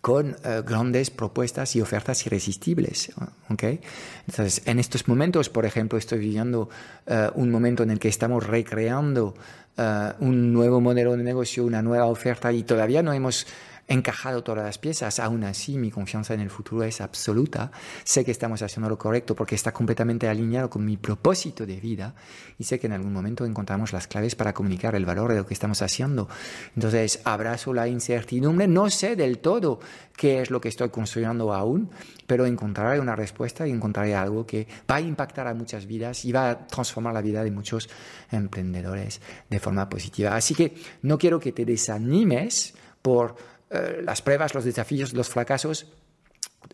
con 0.00 0.36
eh, 0.44 0.62
grandes 0.66 1.10
propuestas 1.10 1.76
y 1.76 1.80
ofertas 1.80 2.26
irresistibles. 2.26 3.12
¿okay? 3.48 3.80
Entonces, 4.26 4.62
en 4.66 4.78
estos 4.78 5.08
momentos, 5.08 5.48
por 5.48 5.64
ejemplo, 5.64 5.98
estoy 5.98 6.18
viviendo 6.18 6.68
uh, 7.06 7.40
un 7.40 7.50
momento 7.50 7.82
en 7.82 7.90
el 7.90 7.98
que 7.98 8.08
estamos 8.08 8.46
recreando 8.46 9.34
uh, 9.78 10.24
un 10.24 10.52
nuevo 10.52 10.80
modelo 10.80 11.16
de 11.16 11.22
negocio, 11.22 11.64
una 11.64 11.82
nueva 11.82 12.06
oferta 12.06 12.52
y 12.52 12.62
todavía 12.62 13.02
no 13.02 13.12
hemos 13.12 13.46
encajado 13.88 14.42
todas 14.42 14.64
las 14.64 14.78
piezas. 14.78 15.20
Aún 15.20 15.44
así, 15.44 15.76
mi 15.76 15.90
confianza 15.90 16.34
en 16.34 16.40
el 16.40 16.50
futuro 16.50 16.84
es 16.84 17.00
absoluta. 17.00 17.70
Sé 18.04 18.24
que 18.24 18.30
estamos 18.30 18.62
haciendo 18.62 18.88
lo 18.88 18.98
correcto 18.98 19.34
porque 19.34 19.54
está 19.54 19.72
completamente 19.72 20.28
alineado 20.28 20.70
con 20.70 20.84
mi 20.84 20.96
propósito 20.96 21.66
de 21.66 21.80
vida 21.80 22.14
y 22.58 22.64
sé 22.64 22.78
que 22.78 22.86
en 22.86 22.92
algún 22.92 23.12
momento 23.12 23.44
encontramos 23.44 23.92
las 23.92 24.06
claves 24.06 24.34
para 24.34 24.54
comunicar 24.54 24.94
el 24.94 25.04
valor 25.04 25.32
de 25.32 25.38
lo 25.38 25.46
que 25.46 25.54
estamos 25.54 25.82
haciendo. 25.82 26.28
Entonces, 26.74 27.20
abrazo 27.24 27.74
la 27.74 27.88
incertidumbre. 27.88 28.66
No 28.66 28.90
sé 28.90 29.16
del 29.16 29.38
todo 29.38 29.80
qué 30.16 30.40
es 30.40 30.50
lo 30.50 30.60
que 30.60 30.68
estoy 30.68 30.90
construyendo 30.90 31.52
aún, 31.52 31.90
pero 32.26 32.46
encontraré 32.46 33.00
una 33.00 33.16
respuesta 33.16 33.66
y 33.66 33.70
encontraré 33.70 34.14
algo 34.14 34.46
que 34.46 34.66
va 34.90 34.96
a 34.96 35.00
impactar 35.00 35.46
a 35.46 35.54
muchas 35.54 35.86
vidas 35.86 36.24
y 36.24 36.32
va 36.32 36.50
a 36.50 36.66
transformar 36.66 37.14
la 37.14 37.22
vida 37.22 37.42
de 37.42 37.50
muchos 37.50 37.88
emprendedores 38.30 39.20
de 39.50 39.60
forma 39.60 39.88
positiva. 39.88 40.34
Así 40.34 40.54
que 40.54 40.74
no 41.02 41.18
quiero 41.18 41.40
que 41.40 41.52
te 41.52 41.64
desanimes 41.64 42.74
por 43.02 43.36
eh, 43.74 44.02
las 44.02 44.22
pruebas, 44.22 44.54
los 44.54 44.64
desafíos, 44.64 45.12
los 45.12 45.28
fracasos, 45.28 45.86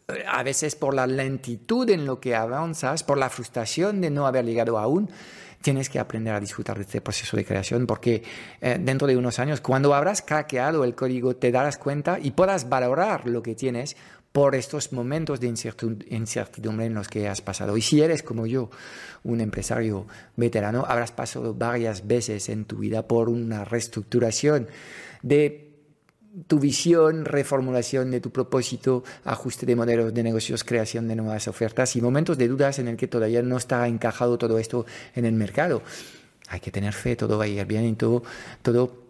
eh, 0.08 0.24
a 0.28 0.42
veces 0.42 0.76
por 0.76 0.94
la 0.94 1.06
lentitud 1.06 1.88
en 1.90 2.06
lo 2.06 2.20
que 2.20 2.34
avanzas, 2.34 3.02
por 3.02 3.18
la 3.18 3.30
frustración 3.30 4.00
de 4.00 4.10
no 4.10 4.26
haber 4.26 4.44
llegado 4.44 4.78
aún, 4.78 5.10
tienes 5.62 5.88
que 5.88 5.98
aprender 5.98 6.34
a 6.34 6.40
disfrutar 6.40 6.76
de 6.76 6.82
este 6.82 7.00
proceso 7.00 7.36
de 7.36 7.44
creación 7.44 7.86
porque 7.86 8.22
eh, 8.60 8.78
dentro 8.80 9.06
de 9.06 9.16
unos 9.16 9.38
años, 9.38 9.60
cuando 9.60 9.94
habrás 9.94 10.22
craqueado 10.22 10.84
el 10.84 10.94
código, 10.94 11.36
te 11.36 11.50
darás 11.50 11.78
cuenta 11.78 12.18
y 12.20 12.32
podrás 12.32 12.68
valorar 12.68 13.26
lo 13.26 13.42
que 13.42 13.54
tienes 13.54 13.96
por 14.32 14.54
estos 14.54 14.92
momentos 14.92 15.40
de 15.40 15.48
incertidumbre 15.48 16.86
en 16.86 16.94
los 16.94 17.08
que 17.08 17.28
has 17.28 17.40
pasado. 17.40 17.76
Y 17.76 17.82
si 17.82 18.00
eres 18.00 18.22
como 18.22 18.46
yo, 18.46 18.70
un 19.24 19.40
empresario 19.40 20.06
veterano, 20.36 20.84
habrás 20.86 21.10
pasado 21.10 21.52
varias 21.52 22.06
veces 22.06 22.48
en 22.48 22.64
tu 22.64 22.76
vida 22.76 23.08
por 23.08 23.28
una 23.28 23.64
reestructuración 23.64 24.68
de 25.22 25.69
tu 26.46 26.58
visión, 26.58 27.24
reformulación 27.24 28.10
de 28.10 28.20
tu 28.20 28.30
propósito, 28.30 29.02
ajuste 29.24 29.66
de 29.66 29.74
modelos 29.74 30.14
de 30.14 30.22
negocios, 30.22 30.64
creación 30.64 31.08
de 31.08 31.16
nuevas 31.16 31.48
ofertas 31.48 31.96
y 31.96 32.00
momentos 32.00 32.38
de 32.38 32.48
dudas 32.48 32.78
en 32.78 32.88
el 32.88 32.96
que 32.96 33.08
todavía 33.08 33.42
no 33.42 33.56
está 33.56 33.86
encajado 33.88 34.38
todo 34.38 34.58
esto 34.58 34.86
en 35.14 35.24
el 35.24 35.32
mercado. 35.32 35.82
Hay 36.48 36.60
que 36.60 36.70
tener 36.70 36.92
fe, 36.92 37.16
todo 37.16 37.38
va 37.38 37.44
a 37.44 37.48
ir 37.48 37.64
bien 37.66 37.84
y 37.84 37.94
todo, 37.94 38.22
todo 38.62 39.04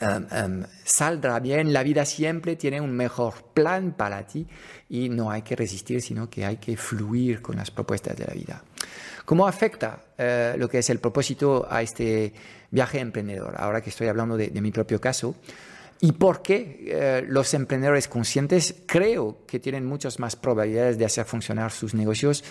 um, 0.00 0.26
um, 0.44 0.64
saldrá 0.84 1.38
bien. 1.38 1.72
La 1.72 1.82
vida 1.82 2.04
siempre 2.04 2.56
tiene 2.56 2.80
un 2.80 2.92
mejor 2.92 3.34
plan 3.54 3.92
para 3.92 4.26
ti 4.26 4.46
y 4.88 5.08
no 5.08 5.30
hay 5.30 5.42
que 5.42 5.54
resistir, 5.54 6.02
sino 6.02 6.28
que 6.28 6.44
hay 6.44 6.56
que 6.56 6.76
fluir 6.76 7.42
con 7.42 7.56
las 7.56 7.70
propuestas 7.70 8.16
de 8.16 8.24
la 8.24 8.34
vida. 8.34 8.64
¿Cómo 9.24 9.46
afecta 9.46 10.00
uh, 10.18 10.58
lo 10.58 10.68
que 10.68 10.78
es 10.78 10.90
el 10.90 10.98
propósito 10.98 11.66
a 11.70 11.82
este 11.82 12.32
viaje 12.72 12.98
emprendedor? 12.98 13.54
Ahora 13.56 13.80
que 13.80 13.90
estoy 13.90 14.08
hablando 14.08 14.36
de 14.36 14.60
mi 14.60 14.72
propio 14.72 15.00
caso, 15.00 15.36
¿Y 16.02 16.12
por 16.12 16.40
qué 16.40 16.84
eh, 16.86 17.24
los 17.28 17.52
emprendedores 17.52 18.08
conscientes 18.08 18.74
creo 18.86 19.44
que 19.46 19.60
tienen 19.60 19.84
muchas 19.84 20.18
más 20.18 20.34
probabilidades 20.34 20.96
de 20.96 21.04
hacer 21.04 21.26
funcionar 21.26 21.72
sus 21.72 21.92
negocios 21.92 22.42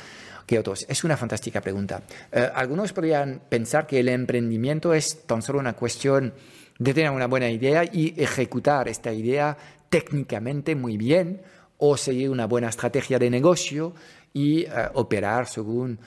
que 0.46 0.60
otros? 0.60 0.86
Es 0.88 1.04
una 1.04 1.18
fantástica 1.18 1.60
pregunta. 1.60 2.04
Eh, 2.32 2.48
algunos 2.54 2.94
podrían 2.94 3.42
pensar 3.50 3.88
que 3.88 4.02
el 4.02 4.10
emprendimiento 4.10 4.94
es 4.94 5.26
tan 5.26 5.42
solo 5.42 5.58
una 5.58 5.74
cuestión 5.74 6.32
de 6.78 6.94
tener 6.94 7.10
una 7.10 7.26
buena 7.26 7.50
idea 7.50 7.84
y 7.84 8.14
ejecutar 8.22 8.88
esta 8.88 9.12
idea 9.12 9.58
técnicamente 9.90 10.76
muy 10.76 10.98
bien 10.98 11.42
o 11.80 11.98
seguir 11.98 12.30
una 12.30 12.46
buena 12.46 12.70
estrategia 12.70 13.18
de 13.18 13.32
negocio 13.32 13.96
y 14.32 14.62
eh, 14.62 14.70
operar 14.94 15.48
según 15.48 16.00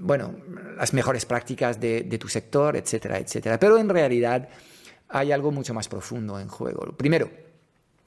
bueno, 0.00 0.34
las 0.76 0.92
mejores 0.92 1.24
prácticas 1.26 1.78
de, 1.78 2.02
de 2.02 2.18
tu 2.18 2.26
sector, 2.26 2.76
etcétera, 2.76 3.18
etcétera. 3.18 3.56
Pero 3.56 3.78
en 3.78 3.88
realidad 3.88 4.48
hay 5.08 5.32
algo 5.32 5.52
mucho 5.52 5.74
más 5.74 5.88
profundo 5.88 6.40
en 6.40 6.48
juego. 6.48 6.92
Primero, 6.96 7.30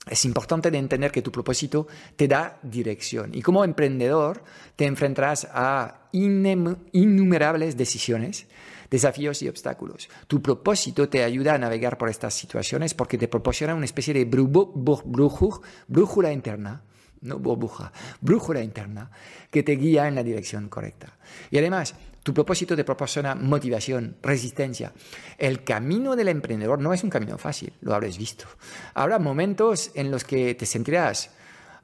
es 0.09 0.25
importante 0.25 0.71
de 0.71 0.77
entender 0.77 1.11
que 1.11 1.21
tu 1.21 1.31
propósito 1.31 1.87
te 2.15 2.27
da 2.27 2.57
dirección 2.63 3.31
y 3.33 3.41
como 3.41 3.63
emprendedor 3.63 4.43
te 4.75 4.85
enfrentarás 4.85 5.47
a 5.51 6.07
innumerables 6.11 7.77
decisiones, 7.77 8.47
desafíos 8.89 9.41
y 9.41 9.49
obstáculos. 9.49 10.09
Tu 10.27 10.41
propósito 10.41 11.09
te 11.09 11.23
ayuda 11.23 11.53
a 11.53 11.57
navegar 11.57 11.97
por 11.97 12.09
estas 12.09 12.33
situaciones 12.33 12.93
porque 12.93 13.17
te 13.17 13.27
proporciona 13.27 13.75
una 13.75 13.85
especie 13.85 14.13
de 14.13 14.25
brújula 14.25 16.31
interna 16.31 16.83
no 17.21 17.37
burbuja, 17.37 17.91
brújula 18.21 18.63
interna 18.63 19.11
que 19.51 19.63
te 19.63 19.73
guía 19.73 20.07
en 20.07 20.15
la 20.15 20.23
dirección 20.23 20.69
correcta. 20.69 21.17
Y 21.51 21.57
además, 21.57 21.95
tu 22.23 22.33
propósito 22.33 22.75
te 22.75 22.83
proporciona 22.83 23.35
motivación, 23.35 24.17
resistencia. 24.21 24.93
El 25.37 25.63
camino 25.63 26.15
del 26.15 26.27
emprendedor 26.27 26.79
no 26.79 26.93
es 26.93 27.03
un 27.03 27.09
camino 27.09 27.37
fácil, 27.37 27.73
lo 27.81 27.93
habréis 27.93 28.17
visto. 28.17 28.45
Habrá 28.93 29.19
momentos 29.19 29.91
en 29.95 30.11
los 30.11 30.23
que 30.23 30.55
te 30.55 30.65
sentirás 30.65 31.31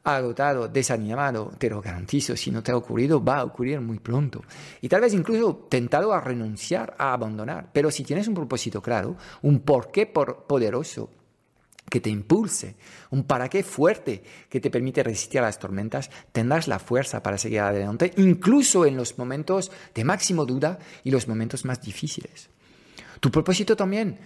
agotado, 0.06 0.67
desanimado, 0.67 1.52
te 1.58 1.69
lo 1.69 1.82
garantizo, 1.82 2.38
si 2.38 2.52
no 2.52 2.62
te 2.62 2.71
ha 2.71 2.78
ocurrido, 2.78 3.24
va 3.24 3.38
a 3.38 3.43
ocurrir 3.43 3.82
muy 3.82 4.00
pronto. 4.00 4.43
Y 4.82 4.88
tal 4.88 5.02
vez 5.02 5.13
incluso 5.13 5.67
tentado 5.69 6.13
a 6.13 6.21
renunciar, 6.21 6.95
a 6.98 7.13
abandonar. 7.13 7.69
Pero 7.74 7.89
si 7.89 8.04
tienes 8.04 8.28
un 8.28 8.36
propósito 8.36 8.82
claro, 8.82 9.17
un 9.41 9.62
porqué 9.62 10.06
poderoso, 10.06 11.10
que 11.89 12.02
te 12.02 12.10
impulse, 12.10 12.76
un 13.12 13.24
para 13.24 13.50
qué 13.50 13.63
fuerte 13.63 14.24
que 14.50 14.60
te 14.60 14.69
permite 14.69 15.04
resistir 15.04 15.39
a 15.39 15.43
las 15.43 15.60
tormentas, 15.60 16.10
tendrás 16.32 16.67
la 16.67 16.80
fuerza 16.80 17.21
para 17.21 17.38
seguir 17.38 17.60
adelante, 17.60 18.12
incluso 18.17 18.86
en 18.86 18.98
los 18.98 19.17
momentos 19.17 19.71
de 19.93 20.04
máximo 20.04 20.45
duda 20.45 20.80
y 21.04 21.12
los 21.12 21.28
momentos 21.28 21.65
más 21.65 21.82
difíciles. 21.82 22.50
Tu 23.19 23.32
propósito 23.32 23.76
también 23.76 24.17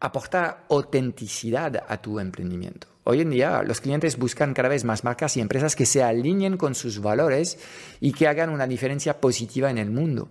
aporta 0.00 0.64
autenticidad 0.68 1.84
a 1.86 2.02
tu 2.02 2.18
emprendimiento. 2.18 2.88
Hoy 3.04 3.20
en 3.20 3.30
día 3.30 3.62
los 3.62 3.80
clientes 3.80 4.16
buscan 4.16 4.54
cada 4.54 4.68
vez 4.68 4.84
más 4.84 5.04
marcas 5.04 5.36
y 5.36 5.40
empresas 5.40 5.76
que 5.76 5.86
se 5.86 6.02
alineen 6.02 6.56
con 6.56 6.74
sus 6.74 7.00
valores 7.00 7.58
y 8.00 8.12
que 8.12 8.26
hagan 8.26 8.50
una 8.50 8.66
diferencia 8.66 9.20
positiva 9.20 9.70
en 9.70 9.78
el 9.78 9.90
mundo. 9.90 10.28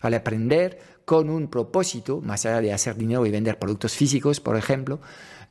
Al 0.00 0.14
aprender 0.14 0.78
con 1.04 1.28
un 1.28 1.48
propósito, 1.48 2.20
más 2.20 2.46
allá 2.46 2.60
de 2.60 2.72
hacer 2.72 2.96
dinero 2.96 3.26
y 3.26 3.30
vender 3.30 3.58
productos 3.58 3.94
físicos, 3.94 4.40
por 4.40 4.56
ejemplo, 4.56 5.00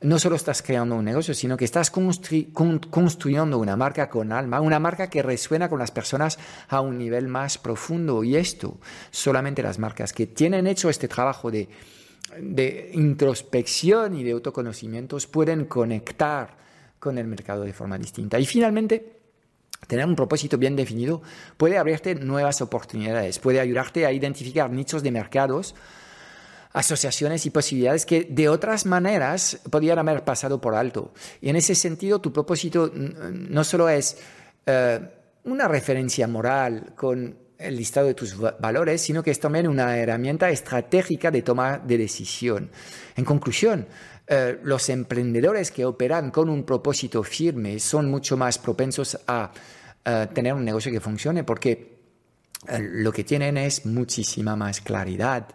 no 0.04 0.18
solo 0.18 0.36
estás 0.36 0.62
creando 0.62 0.94
un 0.94 1.04
negocio, 1.04 1.34
sino 1.34 1.56
que 1.56 1.64
estás 1.64 1.90
construyendo 1.90 3.58
una 3.58 3.76
marca 3.76 4.10
con 4.10 4.32
alma, 4.32 4.60
una 4.60 4.78
marca 4.78 5.08
que 5.08 5.22
resuena 5.22 5.68
con 5.68 5.78
las 5.78 5.90
personas 5.90 6.38
a 6.68 6.80
un 6.80 6.98
nivel 6.98 7.26
más 7.26 7.56
profundo. 7.58 8.22
Y 8.22 8.36
esto, 8.36 8.78
solamente 9.10 9.62
las 9.62 9.78
marcas 9.78 10.12
que 10.12 10.26
tienen 10.26 10.66
hecho 10.66 10.90
este 10.90 11.08
trabajo 11.08 11.50
de, 11.50 11.68
de 12.38 12.90
introspección 12.92 14.14
y 14.14 14.22
de 14.22 14.32
autoconocimientos 14.32 15.26
pueden 15.26 15.64
conectar 15.64 16.56
con 16.98 17.16
el 17.16 17.26
mercado 17.26 17.62
de 17.64 17.72
forma 17.72 17.98
distinta. 17.98 18.38
Y 18.38 18.46
finalmente, 18.46 19.14
Tener 19.86 20.06
un 20.06 20.16
propósito 20.16 20.56
bien 20.56 20.76
definido 20.76 21.20
puede 21.58 21.76
abrirte 21.76 22.14
nuevas 22.14 22.62
oportunidades, 22.62 23.38
puede 23.38 23.60
ayudarte 23.60 24.06
a 24.06 24.12
identificar 24.12 24.70
nichos 24.70 25.02
de 25.02 25.10
mercados 25.10 25.74
asociaciones 26.74 27.46
y 27.46 27.50
posibilidades 27.50 28.04
que 28.04 28.26
de 28.28 28.48
otras 28.48 28.84
maneras 28.84 29.60
podrían 29.70 30.00
haber 30.00 30.24
pasado 30.24 30.60
por 30.60 30.74
alto. 30.74 31.12
Y 31.40 31.48
en 31.48 31.56
ese 31.56 31.74
sentido, 31.74 32.20
tu 32.20 32.32
propósito 32.32 32.92
no 32.92 33.62
solo 33.62 33.88
es 33.88 34.18
eh, 34.66 35.00
una 35.44 35.68
referencia 35.68 36.26
moral 36.26 36.92
con 36.96 37.38
el 37.56 37.76
listado 37.76 38.08
de 38.08 38.14
tus 38.14 38.36
valores, 38.36 39.00
sino 39.00 39.22
que 39.22 39.30
es 39.30 39.38
también 39.38 39.68
una 39.68 39.96
herramienta 39.96 40.50
estratégica 40.50 41.30
de 41.30 41.42
toma 41.42 41.78
de 41.78 41.96
decisión. 41.96 42.68
En 43.14 43.24
conclusión, 43.24 43.86
eh, 44.26 44.58
los 44.64 44.88
emprendedores 44.88 45.70
que 45.70 45.84
operan 45.84 46.32
con 46.32 46.48
un 46.48 46.64
propósito 46.64 47.22
firme 47.22 47.78
son 47.78 48.10
mucho 48.10 48.36
más 48.36 48.58
propensos 48.58 49.16
a 49.28 49.52
eh, 50.04 50.26
tener 50.34 50.52
un 50.52 50.64
negocio 50.64 50.90
que 50.90 51.00
funcione 51.00 51.44
porque 51.44 51.94
lo 52.80 53.12
que 53.12 53.24
tienen 53.24 53.58
es 53.58 53.84
muchísima 53.84 54.56
más 54.56 54.80
claridad 54.80 55.46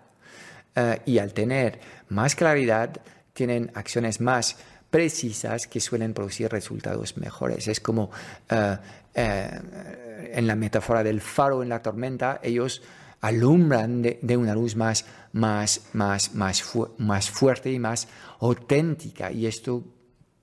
eh, 0.79 1.01
y 1.05 1.17
al 1.17 1.33
tener 1.33 1.77
más 2.07 2.35
claridad 2.35 3.01
tienen 3.33 3.69
acciones 3.73 4.21
más 4.21 4.55
precisas 4.89 5.67
que 5.67 5.81
suelen 5.81 6.13
producir 6.13 6.49
resultados 6.49 7.17
mejores. 7.17 7.67
Es 7.67 7.81
como 7.81 8.11
eh, 8.49 8.77
eh, 9.13 10.29
en 10.33 10.47
la 10.47 10.55
metáfora 10.55 11.03
del 11.03 11.19
faro 11.19 11.63
en 11.63 11.69
la 11.69 11.81
tormenta, 11.81 12.39
ellos 12.41 12.81
alumbran 13.19 14.01
de, 14.01 14.37
una 14.37 14.55
luz 14.55 14.77
más, 14.77 15.05
más, 15.33 15.81
más, 15.91 16.33
más, 16.33 16.63
más 16.97 17.29
fuerte 17.29 17.71
y 17.73 17.77
más 17.77 18.07
auténtica 18.39 19.33
y 19.33 19.47
esto 19.47 19.83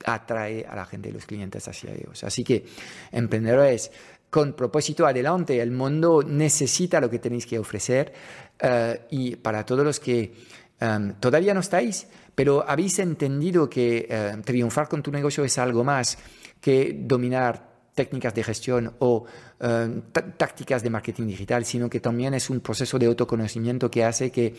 atrae 0.05 0.67
a 0.69 0.77
la 0.77 0.85
gente 0.85 1.09
y 1.09 1.13
los 1.13 1.25
clientes 1.25 1.67
hacia 1.67 1.95
ellos. 1.95 2.23
Así 2.25 2.45
que 2.45 2.67
emprendedores 3.11 3.91
con 4.37 4.53
propósito 4.53 5.07
adelante, 5.07 5.63
el 5.63 5.71
mundo 5.71 6.23
necesita 6.23 7.01
lo 7.01 7.09
que 7.09 7.19
tenéis 7.19 7.47
que 7.47 7.59
ofrecer 7.59 8.13
eh, 8.61 9.01
y 9.09 9.37
para 9.37 9.65
todos 9.65 9.83
los 9.83 9.99
que 9.99 10.35
em, 10.79 11.15
todavía 11.15 11.55
no 11.55 11.61
estáis, 11.61 12.07
pero 12.35 12.63
habéis 12.69 12.99
entendido 12.99 13.71
que 13.71 14.07
em, 14.07 14.43
triunfar 14.43 14.89
con 14.89 15.03
tu 15.03 15.11
negocio 15.11 15.43
es 15.43 15.57
algo 15.57 15.85
más 15.85 16.19
que 16.61 16.95
dominar 17.01 17.67
técnicas 17.95 18.35
de 18.35 18.45
gestión 18.45 18.93
o 18.99 19.25
em, 19.59 20.03
tácticas 20.37 20.83
de 20.83 20.91
marketing 20.91 21.29
digital, 21.29 21.65
sino 21.65 21.89
que 21.89 22.01
también 22.01 22.35
es 22.35 22.51
un 22.51 22.61
proceso 22.61 22.99
de 22.99 23.07
autoconocimiento 23.07 23.91
que 23.91 24.05
hace 24.05 24.31
que, 24.31 24.55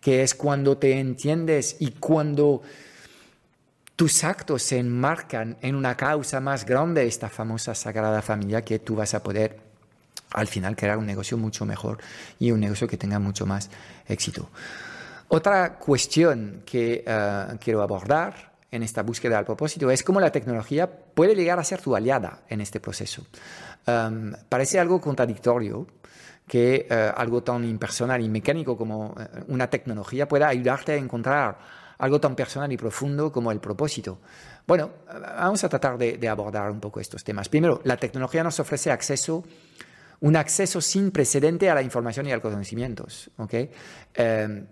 que 0.00 0.22
es 0.22 0.34
cuando 0.34 0.78
te 0.78 0.98
entiendes 0.98 1.76
y 1.78 1.90
cuando 1.90 2.62
tus 4.00 4.24
actos 4.24 4.62
se 4.62 4.78
enmarcan 4.78 5.58
en 5.60 5.74
una 5.74 5.94
causa 5.94 6.40
más 6.40 6.64
grande, 6.64 7.06
esta 7.06 7.28
famosa 7.28 7.74
Sagrada 7.74 8.22
Familia, 8.22 8.64
que 8.64 8.78
tú 8.78 8.96
vas 8.96 9.12
a 9.12 9.22
poder 9.22 9.60
al 10.30 10.46
final 10.46 10.74
crear 10.74 10.96
un 10.96 11.04
negocio 11.04 11.36
mucho 11.36 11.66
mejor 11.66 11.98
y 12.38 12.50
un 12.50 12.60
negocio 12.60 12.88
que 12.88 12.96
tenga 12.96 13.18
mucho 13.18 13.44
más 13.44 13.68
éxito. 14.08 14.48
Otra 15.28 15.74
cuestión 15.74 16.62
que 16.64 17.04
eh, 17.06 17.46
quiero 17.60 17.82
abordar 17.82 18.52
en 18.70 18.82
esta 18.82 19.02
búsqueda 19.02 19.36
al 19.36 19.44
propósito 19.44 19.90
es 19.90 20.02
cómo 20.02 20.18
la 20.18 20.32
tecnología 20.32 20.90
puede 20.90 21.34
llegar 21.34 21.58
a 21.58 21.64
ser 21.64 21.82
tu 21.82 21.94
aliada 21.94 22.40
en 22.48 22.62
este 22.62 22.80
proceso. 22.80 23.26
Em, 23.86 24.32
parece 24.48 24.80
algo 24.80 24.98
contradictorio 24.98 25.86
que 26.48 26.86
eh, 26.88 27.12
algo 27.14 27.42
tan 27.42 27.64
impersonal 27.64 28.22
y 28.22 28.30
mecánico 28.30 28.78
como 28.78 29.14
eh, 29.20 29.42
una 29.48 29.68
tecnología 29.68 30.26
pueda 30.26 30.48
ayudarte 30.48 30.92
a 30.92 30.96
encontrar 30.96 31.79
algo 32.00 32.20
tan 32.20 32.34
personal 32.34 32.72
y 32.72 32.76
profundo 32.76 33.30
como 33.30 33.52
el 33.52 33.60
propósito. 33.60 34.18
Bueno, 34.66 34.90
vamos 35.36 35.62
a 35.62 35.68
tratar 35.68 35.98
de, 35.98 36.28
abordar 36.28 36.70
un 36.70 36.80
poco 36.80 36.98
estos 36.98 37.22
temas. 37.22 37.48
Primero, 37.48 37.80
la 37.84 37.96
tecnología 37.96 38.42
nos 38.42 38.58
ofrece 38.58 38.90
acceso, 38.90 39.44
un 40.20 40.36
acceso 40.36 40.80
sin 40.80 41.10
precedente 41.10 41.68
a 41.68 41.74
la 41.74 41.82
información 41.82 42.26
y 42.26 42.32
a 42.32 42.36
los 42.36 42.42
conocimientos. 42.42 43.30
¿okay? 43.36 43.70
Em, 44.14 44.66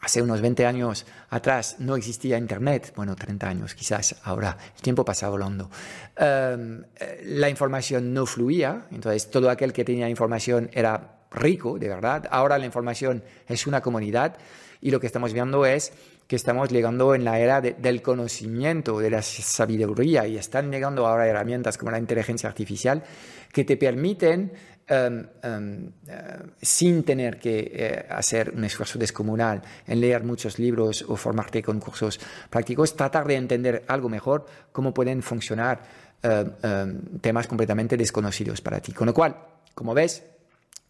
hace 0.00 0.20
unos 0.20 0.40
20 0.40 0.66
años 0.66 1.06
atrás 1.30 1.76
no 1.78 1.94
existía 1.94 2.36
Internet, 2.38 2.92
bueno, 2.96 3.14
30 3.14 3.48
años 3.48 3.74
quizás, 3.74 4.16
ahora 4.24 4.58
el 4.74 4.82
tiempo 4.82 5.04
pasa 5.04 5.28
volando. 5.28 5.70
Em, 6.16 6.82
eh, 6.98 7.22
la 7.24 7.48
información 7.48 8.12
no 8.12 8.26
fluía, 8.26 8.86
entonces 8.90 9.30
todo 9.30 9.48
aquel 9.48 9.72
que 9.72 9.84
tenía 9.84 10.08
información 10.08 10.70
era 10.72 11.20
rico, 11.30 11.78
de 11.78 11.88
verdad. 11.88 12.28
Ahora 12.30 12.58
la 12.58 12.66
información 12.66 13.22
es 13.46 13.66
una 13.66 13.80
comunidad 13.80 14.36
y 14.80 14.90
lo 14.90 15.00
que 15.00 15.06
estamos 15.06 15.32
viendo 15.32 15.64
es 15.64 15.92
que 16.32 16.36
estamos 16.36 16.70
llegando 16.70 17.14
en 17.14 17.26
la 17.26 17.38
era 17.38 17.60
del 17.60 18.00
conocimiento, 18.00 18.98
de 18.98 19.10
la 19.10 19.20
sabiduría, 19.20 20.26
y 20.26 20.38
están 20.38 20.70
llegando 20.70 21.06
ahora 21.06 21.28
herramientas 21.28 21.76
como 21.76 21.90
la 21.90 21.98
inteligencia 21.98 22.48
artificial 22.48 23.02
que 23.52 23.64
te 23.64 23.76
permiten, 23.76 24.50
em, 24.86 25.26
em, 25.42 25.92
eh, 26.08 26.38
sin 26.62 27.04
tener 27.04 27.38
que 27.38 27.70
eh, 27.74 28.06
hacer 28.08 28.50
un 28.56 28.64
esfuerzo 28.64 28.98
descomunal 28.98 29.60
en 29.86 30.00
leer 30.00 30.24
muchos 30.24 30.58
libros 30.58 31.04
o 31.06 31.16
formarte 31.16 31.62
con 31.62 31.78
cursos 31.78 32.18
prácticos, 32.48 32.96
tratar 32.96 33.26
de 33.26 33.36
entender 33.36 33.84
algo 33.86 34.08
mejor 34.08 34.46
cómo 34.72 34.94
pueden 34.94 35.20
funcionar 35.20 35.82
em, 36.22 37.18
temas 37.20 37.46
completamente 37.46 37.98
desconocidos 37.98 38.62
para 38.62 38.80
ti. 38.80 38.92
Con 38.92 39.08
lo 39.08 39.12
cual, 39.12 39.36
como 39.74 39.92
ves, 39.92 40.22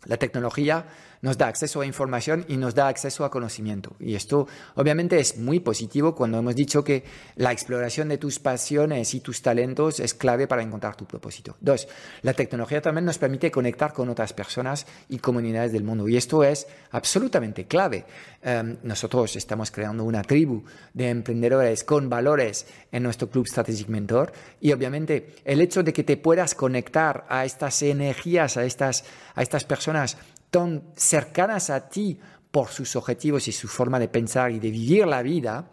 la 0.05 0.19
tecnología 0.19 0.85
nos 1.23 1.39
da 1.39 1.47
acceso 1.47 1.81
a 1.81 1.87
información 1.87 2.45
y 2.49 2.57
nos 2.57 2.75
da 2.75 2.89
acceso 2.89 3.25
a 3.25 3.31
conocimiento. 3.31 3.95
Y 3.99 4.15
esto 4.15 4.47
obviamente 4.75 5.19
es 5.19 5.39
muy 5.39 5.61
positivo 5.61 6.15
cuando 6.15 6.39
hemos 6.39 6.55
dicho 6.55 6.85
que 6.85 7.05
la 7.37 7.53
exploración 7.53 8.09
de 8.09 8.19
tus 8.19 8.39
pasiones 8.39 9.15
y 9.15 9.21
tus 9.21 9.41
talentos 9.41 10.01
es 10.01 10.15
clave 10.15 10.47
para 10.47 10.63
encontrar 10.63 10.97
tu 10.97 11.07
propósito. 11.07 11.57
Dos, 11.61 11.89
la 12.23 12.35
tecnología 12.35 12.83
también 12.83 13.05
nos 13.05 13.19
permite 13.19 13.51
conectar 13.51 13.93
con 13.93 14.09
otras 14.09 14.33
personas 14.33 14.87
y 15.09 15.19
comunidades 15.19 15.73
del 15.73 15.85
mundo. 15.85 16.09
Y 16.09 16.17
esto 16.17 16.43
es 16.43 16.67
absolutamente 16.91 17.67
clave. 17.67 18.05
Em, 18.43 18.77
nosotros 18.83 19.37
estamos 19.37 19.71
creando 19.71 20.03
una 20.03 20.23
tribu 20.23 20.65
de 20.93 21.09
emprendedores 21.09 21.85
con 21.85 22.11
valores 22.11 22.67
en 22.91 23.05
nuestro 23.05 23.31
Club 23.31 23.47
Strategic 23.47 23.89
Mentor. 23.89 24.33
Y 24.61 24.73
obviamente 24.73 25.37
el 25.45 25.61
hecho 25.61 25.85
de 25.85 25.93
que 25.93 26.03
te 26.03 26.17
puedas 26.17 26.57
conectar 26.57 27.25
a 27.29 27.45
estas 27.45 27.81
energías, 27.83 28.57
a 28.57 28.65
estas, 28.65 29.05
a 29.37 29.43
estas 29.43 29.65
personas, 29.65 30.17
tan 30.53 30.93
cercanas 30.95 31.71
a 31.71 31.89
ti 31.89 32.21
por 32.51 32.69
sus 32.69 32.95
objetivos 32.95 33.49
y 33.49 33.53
su 33.53 33.67
forma 33.67 33.99
de 33.99 34.09
pensar 34.09 34.53
y 34.53 34.61
de 34.61 34.71
vivir 34.71 35.07
la 35.07 35.23
vida, 35.23 35.71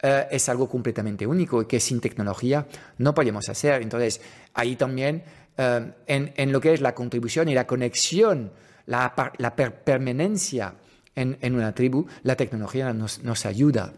eh, 0.00 0.28
es 0.30 0.48
algo 0.48 0.68
completamente 0.68 1.26
único 1.26 1.62
y 1.62 1.66
que 1.66 1.80
sin 1.80 2.00
tecnología 2.00 2.64
no 2.98 3.12
podemos 3.12 3.48
hacer. 3.48 3.82
Entonces, 3.82 4.20
ahí 4.54 4.76
también, 4.76 5.24
eh, 5.58 5.92
en, 6.06 6.52
lo 6.52 6.60
que 6.60 6.72
es 6.72 6.80
la 6.80 6.94
contribución 6.94 7.48
y 7.48 7.54
la 7.54 7.66
conexión, 7.66 8.52
la, 8.86 9.12
permanencia 9.84 10.74
en, 11.16 11.54
una 11.54 11.74
tribu, 11.74 12.06
la 12.22 12.36
tecnología 12.36 12.92
nos, 12.92 13.24
nos 13.24 13.44
ayuda 13.46 13.92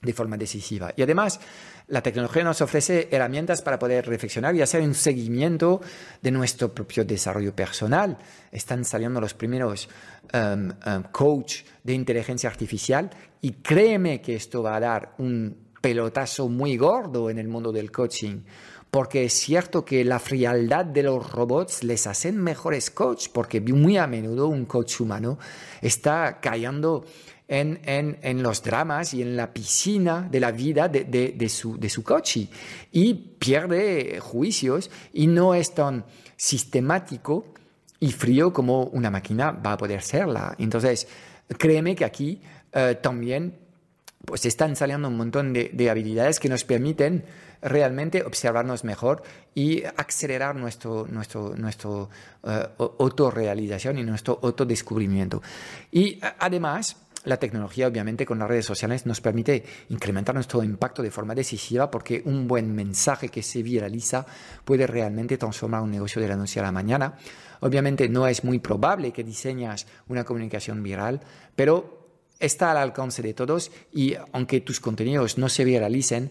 de 0.00 0.12
forma 0.12 0.36
decisiva. 0.36 0.92
Y 0.96 1.02
además, 1.02 1.40
la 1.88 2.02
tecnología 2.02 2.44
nos 2.44 2.60
ofrece 2.60 3.08
herramientas 3.10 3.62
para 3.62 3.78
poder 3.78 4.06
reflexionar 4.06 4.54
y 4.54 4.62
hacer 4.62 4.82
un 4.82 4.94
seguimiento 4.94 5.80
de 6.22 6.30
nuestro 6.30 6.72
propio 6.72 7.04
desarrollo 7.04 7.54
personal. 7.54 8.16
Están 8.52 8.84
saliendo 8.84 9.20
los 9.20 9.34
primeros 9.34 9.88
um, 10.32 11.02
coach 11.10 11.62
de 11.82 11.94
inteligencia 11.94 12.48
artificial 12.48 13.10
y 13.40 13.52
créeme 13.52 14.20
que 14.20 14.36
esto 14.36 14.62
va 14.62 14.76
a 14.76 14.80
dar 14.80 15.14
un 15.18 15.68
pelotazo 15.80 16.48
muy 16.48 16.76
gordo 16.76 17.30
en 17.30 17.38
el 17.38 17.48
mundo 17.48 17.72
del 17.72 17.90
coaching, 17.90 18.42
porque 18.90 19.24
es 19.24 19.32
cierto 19.32 19.84
que 19.84 20.04
la 20.04 20.18
frialdad 20.18 20.84
de 20.84 21.02
los 21.02 21.30
robots 21.30 21.84
les 21.84 22.06
hacen 22.06 22.36
mejores 22.36 22.90
coach, 22.90 23.28
porque 23.32 23.60
muy 23.60 23.96
a 23.96 24.06
menudo 24.06 24.48
un 24.48 24.64
coach 24.64 25.00
humano 25.00 25.38
está 25.80 26.40
cayendo 26.40 27.04
en, 27.48 27.80
en, 27.84 28.18
en, 28.22 28.42
los 28.42 28.62
dramas 28.62 29.14
y 29.14 29.22
en 29.22 29.36
la 29.36 29.52
piscina 29.52 30.28
de 30.30 30.38
la 30.38 30.52
vida 30.52 30.88
de, 30.88 31.04
de, 31.04 31.32
de, 31.32 31.48
su, 31.48 31.78
de 31.78 31.88
su 31.88 32.04
coche 32.04 32.46
y 32.92 33.14
pierde 33.14 34.20
juicios 34.20 34.90
y 35.14 35.26
no 35.26 35.54
es 35.54 35.74
tan 35.74 36.04
sistemático 36.36 37.46
y 38.00 38.12
frío 38.12 38.52
como 38.52 38.84
una 38.84 39.10
máquina 39.10 39.50
va 39.50 39.72
a 39.72 39.76
poder 39.78 40.02
serla. 40.02 40.54
Entonces, 40.58 41.08
créeme 41.56 41.96
que 41.96 42.04
aquí 42.04 42.40
eh, 42.72 42.98
también 43.02 43.54
pues 44.24 44.44
están 44.44 44.76
saliendo 44.76 45.08
un 45.08 45.16
montón 45.16 45.52
de, 45.54 45.70
de, 45.72 45.88
habilidades 45.88 46.38
que 46.38 46.50
nos 46.50 46.64
permiten 46.64 47.24
realmente 47.62 48.22
observarnos 48.22 48.84
mejor 48.84 49.22
y 49.54 49.82
acelerar 49.96 50.54
nuestro, 50.54 51.06
nuestro, 51.08 51.54
nuestro 51.56 52.10
uh, 52.42 52.82
autorrealización 52.98 53.98
y 53.98 54.04
nuestro 54.04 54.38
autodescubrimiento. 54.42 55.42
Y 55.90 56.20
además, 56.38 56.96
la 57.24 57.36
tecnología, 57.36 57.88
obviamente, 57.88 58.24
con 58.24 58.38
las 58.38 58.48
redes 58.48 58.66
sociales 58.66 59.04
nos 59.04 59.20
permite 59.20 59.64
incrementar 59.88 60.34
nuestro 60.34 60.62
impacto 60.62 61.02
de 61.02 61.10
forma 61.10 61.34
decisiva 61.34 61.90
porque 61.90 62.22
un 62.24 62.46
buen 62.46 62.74
mensaje 62.74 63.28
que 63.28 63.42
se 63.42 63.62
viraliza 63.62 64.24
puede 64.64 64.86
realmente 64.86 65.36
transformar 65.36 65.82
un 65.82 65.90
negocio 65.90 66.22
de 66.22 66.28
la 66.28 66.36
noche 66.36 66.60
a 66.60 66.62
la 66.62 66.72
mañana. 66.72 67.16
Obviamente 67.60 68.08
no 68.08 68.26
es 68.26 68.44
muy 68.44 68.60
probable 68.60 69.12
que 69.12 69.24
diseñas 69.24 69.86
una 70.06 70.24
comunicación 70.24 70.82
viral, 70.82 71.20
pero 71.56 71.98
está 72.38 72.70
al 72.70 72.76
alcance 72.76 73.20
de 73.20 73.34
todos 73.34 73.72
y 73.92 74.14
aunque 74.32 74.60
tus 74.60 74.80
contenidos 74.80 75.38
no 75.38 75.48
se 75.48 75.64
viralicen, 75.64 76.30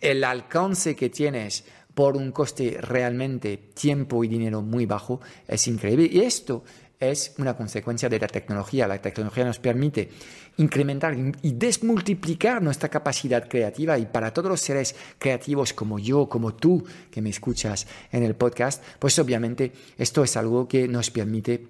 el 0.00 0.22
alcance 0.24 0.94
que 0.94 1.08
tienes 1.08 1.64
por 1.94 2.16
un 2.16 2.32
coste 2.32 2.78
realmente 2.80 3.56
tiempo 3.56 4.24
y 4.24 4.28
dinero 4.28 4.62
muy 4.62 4.86
bajo 4.86 5.20
es 5.46 5.66
increíble. 5.68 6.08
Y 6.10 6.20
esto 6.20 6.64
es 7.10 7.34
una 7.38 7.56
consecuencia 7.56 8.08
de 8.08 8.18
la 8.18 8.28
tecnología. 8.28 8.86
La 8.86 9.00
tecnología 9.00 9.44
nos 9.44 9.58
permite 9.58 10.08
incrementar 10.56 11.16
y 11.42 11.52
desmultiplicar 11.52 12.62
nuestra 12.62 12.88
capacidad 12.88 13.48
creativa 13.48 13.98
y 13.98 14.06
para 14.06 14.32
todos 14.32 14.50
los 14.50 14.60
seres 14.60 14.94
creativos 15.18 15.72
como 15.72 15.98
yo, 15.98 16.28
como 16.28 16.54
tú 16.54 16.84
que 17.10 17.20
me 17.20 17.30
escuchas 17.30 17.86
en 18.10 18.22
el 18.22 18.34
podcast, 18.36 18.82
pues 18.98 19.18
obviamente 19.18 19.72
esto 19.98 20.22
es 20.22 20.36
algo 20.36 20.68
que 20.68 20.86
nos 20.86 21.10
permite 21.10 21.66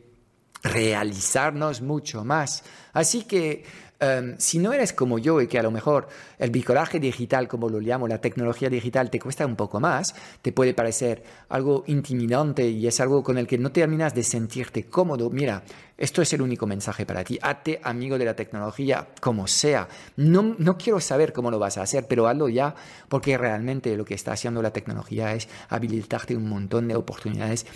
realizarnos 0.62 1.80
mucho 1.80 2.24
más. 2.24 2.62
Así 2.92 3.24
que 3.24 3.64
Em, 4.02 4.34
si 4.36 4.58
no 4.58 4.72
eres 4.72 4.92
como 4.92 5.20
yo 5.20 5.40
y 5.40 5.46
que 5.46 5.60
a 5.60 5.62
lo 5.62 5.70
mejor 5.70 6.08
el 6.36 6.50
bricolaje 6.50 6.98
digital, 6.98 7.46
como 7.46 7.68
lo 7.68 7.78
llamo, 7.78 8.08
la 8.08 8.20
tecnología 8.20 8.68
digital, 8.68 9.10
te 9.10 9.20
cuesta 9.20 9.46
un 9.46 9.54
poco 9.54 9.78
más, 9.78 10.16
te 10.42 10.50
puede 10.50 10.74
parecer 10.74 11.22
algo 11.48 11.84
intimidante 11.86 12.68
y 12.68 12.84
es 12.88 12.98
algo 12.98 13.22
con 13.22 13.38
el 13.38 13.46
que 13.46 13.58
no 13.58 13.70
terminas 13.70 14.12
de 14.12 14.24
sentirte 14.24 14.86
cómodo, 14.86 15.30
mira, 15.30 15.62
esto 15.96 16.20
es 16.20 16.32
el 16.32 16.42
único 16.42 16.66
mensaje 16.66 17.06
para 17.06 17.22
ti. 17.22 17.38
Hazte 17.40 17.80
amigo 17.84 18.18
de 18.18 18.24
la 18.24 18.34
tecnología 18.34 19.06
como 19.20 19.46
sea. 19.46 19.86
No, 20.16 20.56
no 20.58 20.76
quiero 20.76 20.98
saber 20.98 21.32
cómo 21.32 21.52
lo 21.52 21.60
vas 21.60 21.78
a 21.78 21.82
hacer, 21.82 22.08
pero 22.08 22.26
hazlo 22.26 22.48
ya 22.48 22.74
porque 23.08 23.38
realmente 23.38 23.96
lo 23.96 24.04
que 24.04 24.14
está 24.14 24.32
haciendo 24.32 24.62
la 24.62 24.72
tecnología 24.72 25.32
es 25.32 25.48
habilitarte 25.68 26.34
un 26.34 26.48
montón 26.48 26.88
de 26.88 26.96
oportunidades 26.96 27.66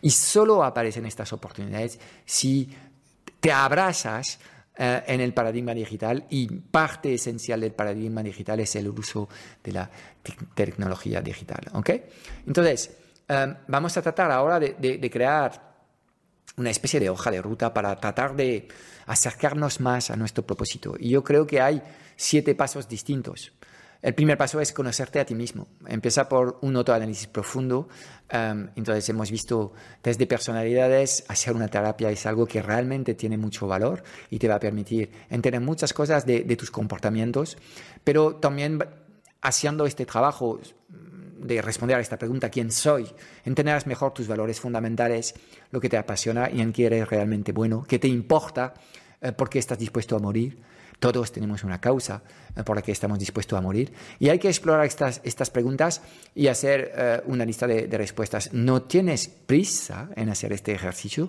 y 0.00 0.10
solo 0.10 0.62
aparecen 0.62 1.06
estas 1.06 1.32
oportunidades 1.32 1.98
si 2.24 2.70
te 3.40 3.50
abrazas 3.50 4.38
eh, 4.74 5.02
en 5.06 5.20
el 5.20 5.34
paradigma 5.34 5.74
digital 5.74 6.24
y 6.30 6.46
parte 6.46 7.12
esencial 7.12 7.60
del 7.60 7.72
paradigma 7.72 8.22
digital 8.22 8.58
es 8.60 8.74
el 8.76 8.88
uso 8.88 9.28
de 9.62 9.72
la 9.72 9.90
tecnología 10.54 11.20
digital. 11.20 11.60
¿okay? 11.74 12.04
Entonces, 12.46 12.90
eh, 13.28 13.54
vamos 13.68 13.96
a 13.98 14.02
tratar 14.02 14.30
ahora 14.30 14.58
de, 14.58 15.10
crear 15.10 15.74
una 16.56 16.70
especie 16.70 17.00
de 17.00 17.10
hoja 17.10 17.30
de 17.30 17.42
ruta 17.42 17.74
para 17.74 17.94
tratar 18.00 18.34
de 18.34 18.68
acercarnos 19.06 19.80
más 19.80 20.10
a 20.10 20.16
nuestro 20.16 20.46
propósito. 20.46 20.94
Y 20.98 21.10
yo 21.10 21.22
creo 21.22 21.46
que 21.46 21.60
hay 21.60 21.82
siete 22.16 22.54
pasos 22.54 22.88
distintos. 22.88 23.52
El 24.02 24.14
primer 24.14 24.36
paso 24.36 24.60
es 24.60 24.72
conocerte 24.72 25.20
a 25.20 25.24
ti 25.24 25.36
mismo. 25.36 25.68
Empieza 25.86 26.28
por 26.28 26.58
un 26.62 26.74
autoanálisis 26.74 27.28
profundo. 27.28 27.88
Um, 28.32 28.68
entonces 28.74 29.08
hemos 29.08 29.30
visto 29.30 29.72
desde 30.02 30.26
personalidades, 30.26 31.24
hacer 31.28 31.54
una 31.54 31.68
terapia 31.68 32.10
es 32.10 32.26
algo 32.26 32.44
que 32.44 32.60
realmente 32.60 33.14
tiene 33.14 33.38
mucho 33.38 33.68
valor 33.68 34.02
y 34.28 34.40
te 34.40 34.48
va 34.48 34.56
a 34.56 34.60
permitir 34.60 35.10
entender 35.30 35.60
muchas 35.60 35.92
cosas 35.92 36.26
de, 36.26 36.42
tus 36.56 36.70
comportamientos, 36.70 37.56
pero 38.02 38.36
también 38.36 38.84
haciendo 39.40 39.86
este 39.86 40.04
trabajo 40.04 40.58
de 40.88 41.62
responder 41.62 41.96
a 41.96 42.00
esta 42.00 42.18
pregunta, 42.18 42.50
¿quién 42.50 42.70
soy? 42.70 43.06
Entenderás 43.44 43.86
mejor 43.86 44.12
tus 44.12 44.26
valores 44.26 44.60
fundamentales, 44.60 45.34
lo 45.70 45.80
que 45.80 45.88
te 45.88 45.96
apasiona 45.96 46.50
y 46.50 46.60
en 46.60 46.72
qué 46.72 46.86
eres 46.86 47.08
realmente 47.08 47.52
bueno, 47.52 47.84
qué 47.86 47.98
te 47.98 48.08
importa, 48.08 48.74
eh, 49.20 49.32
por 49.32 49.48
qué 49.48 49.58
estás 49.58 49.78
dispuesto 49.78 50.16
a 50.16 50.18
morir 50.18 50.58
todos 51.02 51.32
tenemos 51.32 51.64
una 51.64 51.80
causa 51.80 52.22
eh, 52.54 52.62
por 52.62 52.76
la 52.76 52.82
que 52.82 52.92
estamos 52.92 53.18
dispuestos 53.18 53.58
a 53.58 53.60
morir. 53.60 53.92
Y 54.20 54.28
hay 54.28 54.38
que 54.38 54.46
explorar 54.46 54.86
estas, 54.86 55.20
estas 55.24 55.50
preguntas 55.50 56.00
y 56.32 56.46
hacer 56.46 56.92
eh, 56.94 57.20
una 57.26 57.44
lista 57.44 57.66
de, 57.66 57.88
respuestas. 57.98 58.52
No 58.52 58.82
tienes 58.82 59.26
prisa 59.26 60.10
en 60.14 60.28
hacer 60.28 60.52
este 60.52 60.72
ejercicio. 60.72 61.28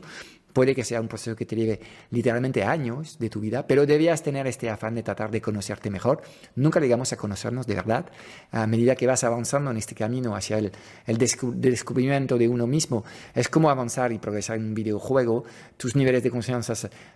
Puede 0.53 0.75
que 0.75 0.83
sea 0.83 1.01
un 1.01 1.07
proceso 1.07 1.35
que 1.35 1.47
te 1.47 1.55
lleve 1.55 1.79
literalmente 2.11 2.63
años 2.63 3.17
de 3.17 3.31
tu 3.31 3.39
vida, 3.39 3.65
pero 3.65 3.87
debías 3.87 4.21
tener 4.21 4.45
este 4.45 4.69
afán 4.69 4.93
de 4.93 5.01
tratar 5.01 5.31
de 5.31 5.41
conocerte 5.41 5.89
mejor. 5.89 6.21
Nunca 6.55 6.79
llegamos 6.79 7.11
a 7.11 7.17
conocernos 7.17 7.65
de 7.65 7.73
verdad. 7.73 8.05
A 8.51 8.67
medida 8.67 8.95
que 8.95 9.07
vas 9.07 9.23
avanzando 9.23 9.71
en 9.71 9.77
este 9.77 9.95
camino 9.95 10.35
hacia 10.35 10.59
el, 10.59 10.71
el 11.07 11.17
descubrimiento 11.17 12.37
de 12.37 12.47
uno 12.47 12.67
mismo, 12.67 13.03
es 13.33 13.49
como 13.49 13.71
avanzar 13.71 14.11
y 14.11 14.19
progresar 14.19 14.57
en 14.57 14.65
un 14.65 14.75
videojuego. 14.75 15.45
Tus 15.77 15.95
niveles 15.95 16.21
de 16.21 16.29
confianza 16.29 16.73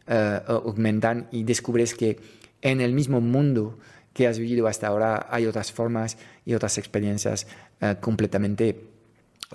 uh, 0.07 0.51
aumentan 0.51 1.27
y 1.31 1.43
descubres 1.43 1.93
que 1.93 2.17
en 2.61 2.81
el 2.81 2.93
mismo 2.93 3.21
mundo 3.21 3.77
que 4.13 4.27
has 4.27 4.39
vivido 4.39 4.67
hasta 4.67 4.87
ahora 4.87 5.27
hay 5.29 5.45
otras 5.45 5.71
formas 5.71 6.17
y 6.45 6.55
otras 6.55 6.77
experiencias 6.77 7.45
uh, 7.81 7.99
completamente 7.99 8.89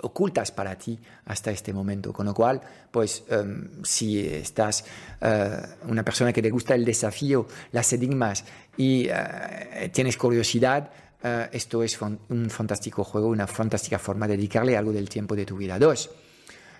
ocultas 0.01 0.51
para 0.51 0.77
ti 0.77 0.97
hasta 1.25 1.51
este 1.51 1.73
momento. 1.73 2.13
Con 2.13 2.25
lo 2.25 2.33
cual, 2.33 2.61
pues 2.89 3.23
um, 3.29 3.83
si 3.83 4.25
estás 4.25 4.85
uh, 5.21 5.89
una 5.91 6.03
persona 6.03 6.33
que 6.33 6.41
te 6.41 6.49
gusta 6.49 6.75
el 6.75 6.85
desafío, 6.85 7.47
las 7.71 7.91
enigmas 7.93 8.45
y 8.77 9.09
uh, 9.09 9.89
tienes 9.91 10.17
curiosidad, 10.17 10.89
uh, 11.23 11.49
esto 11.51 11.83
es 11.83 11.99
un 12.01 12.49
fantástico 12.49 13.03
juego, 13.03 13.27
una 13.27 13.47
fantástica 13.47 13.99
forma 13.99 14.27
de 14.27 14.37
dedicarle 14.37 14.77
algo 14.77 14.93
del 14.93 15.09
tiempo 15.09 15.35
de 15.35 15.45
tu 15.45 15.57
vida. 15.57 15.77
Dos, 15.77 16.09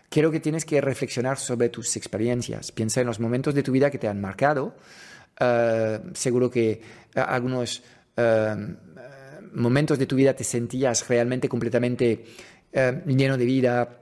quiero 0.09 0.31
que 0.31 0.39
tienes 0.39 0.65
que 0.65 0.81
reflexionar 0.81 1.37
sobre 1.37 1.69
tus 1.69 1.95
experiencias. 1.97 2.71
Piensa 2.71 3.01
en 3.01 3.07
los 3.07 3.19
momentos 3.19 3.53
de 3.53 3.63
tu 3.63 3.71
vida 3.71 3.91
que 3.91 3.97
te 3.97 4.07
han 4.07 4.21
marcado 4.21 4.75
eh, 5.39 5.99
seguro 6.13 6.49
que 6.49 6.71
eh, 6.71 6.79
algunos 7.15 7.83
eh, 8.15 8.55
momentos 9.53 9.97
de 9.99 10.05
tu 10.05 10.15
vida 10.15 10.33
te 10.33 10.43
sentías 10.43 11.07
realmente 11.07 11.49
completamente 11.49 12.25
lleno 13.05 13.37
de 13.37 13.45
vida, 13.45 13.99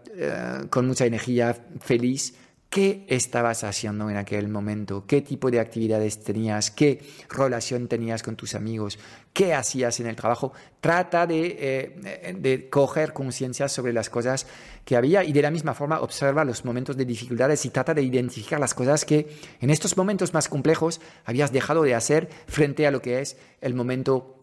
con 0.70 0.88
mucha 0.88 1.06
energía, 1.06 1.54
feliz. 1.82 2.34
¿Qué 2.72 3.04
estabas 3.10 3.66
haciendo 3.66 4.10
en 4.10 4.16
aquel 4.16 4.48
momento? 4.48 5.04
¿Qué 5.06 5.22
tipo 5.22 5.52
de 5.52 5.60
actividades 5.60 6.24
tenías? 6.24 6.72
¿Qué 6.72 7.04
relación 7.30 7.90
tenías 7.90 8.24
con 8.24 8.38
tus 8.38 8.56
amigos? 8.56 8.98
¿Qué 9.34 9.54
hacías 9.54 10.00
en 10.00 10.08
el 10.08 10.16
trabajo? 10.16 10.54
Trata 10.80 11.28
de, 11.28 11.58
eh, 11.60 12.34
de 12.40 12.70
coger 12.70 13.12
conciencia 13.12 13.68
sobre 13.68 13.92
las 13.92 14.10
cosas 14.10 14.48
que 14.86 14.96
había 14.96 15.26
y 15.26 15.34
de 15.34 15.42
la 15.42 15.52
misma 15.52 15.74
forma 15.74 16.00
observa 16.00 16.46
los 16.46 16.64
momentos 16.64 16.96
de 16.96 17.04
dificultades 17.04 17.66
y 17.66 17.72
trata 17.72 17.94
de 17.94 18.04
identificar 18.04 18.58
las 18.58 18.74
cosas 18.74 19.04
que 19.04 19.28
en 19.60 19.70
estos 19.70 19.98
momentos 19.98 20.34
más 20.34 20.48
complejos 20.48 21.02
habías 21.26 21.52
dejado 21.52 21.84
de 21.84 21.94
hacer 21.94 22.30
frente 22.48 22.88
a 22.88 22.92
lo 22.92 23.02
que 23.02 23.20
es 23.20 23.36
el 23.60 23.74
momento 23.74 24.41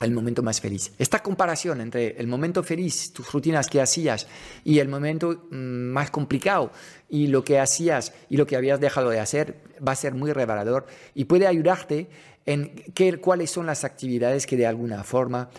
el 0.00 0.12
momento 0.12 0.42
más 0.42 0.60
feliz. 0.60 0.92
Esta 0.98 1.22
comparación 1.22 1.80
entre 1.80 2.16
el 2.18 2.26
momento 2.26 2.62
feliz, 2.62 3.12
tus 3.12 3.30
rutinas 3.32 3.68
que 3.68 3.80
hacías, 3.80 4.26
y 4.64 4.78
el 4.78 4.88
momento 4.88 5.46
mm, 5.50 5.56
más 5.56 6.10
complicado, 6.10 6.72
y 7.08 7.26
lo 7.26 7.44
que 7.44 7.58
hacías 7.58 8.12
y 8.28 8.36
lo 8.36 8.46
que 8.46 8.56
habías 8.56 8.80
dejado 8.80 9.10
de 9.10 9.20
hacer, 9.20 9.60
va 9.86 9.92
a 9.92 9.96
ser 9.96 10.14
muy 10.14 10.32
revelador 10.32 10.86
y 11.14 11.24
puede 11.24 11.46
ayudarte 11.46 12.08
en 12.46 12.74
qué, 12.94 13.18
cuáles 13.20 13.50
son 13.50 13.66
las 13.66 13.84
actividades 13.84 14.46
que 14.46 14.56
de 14.56 14.66
alguna 14.66 15.04
forma 15.04 15.50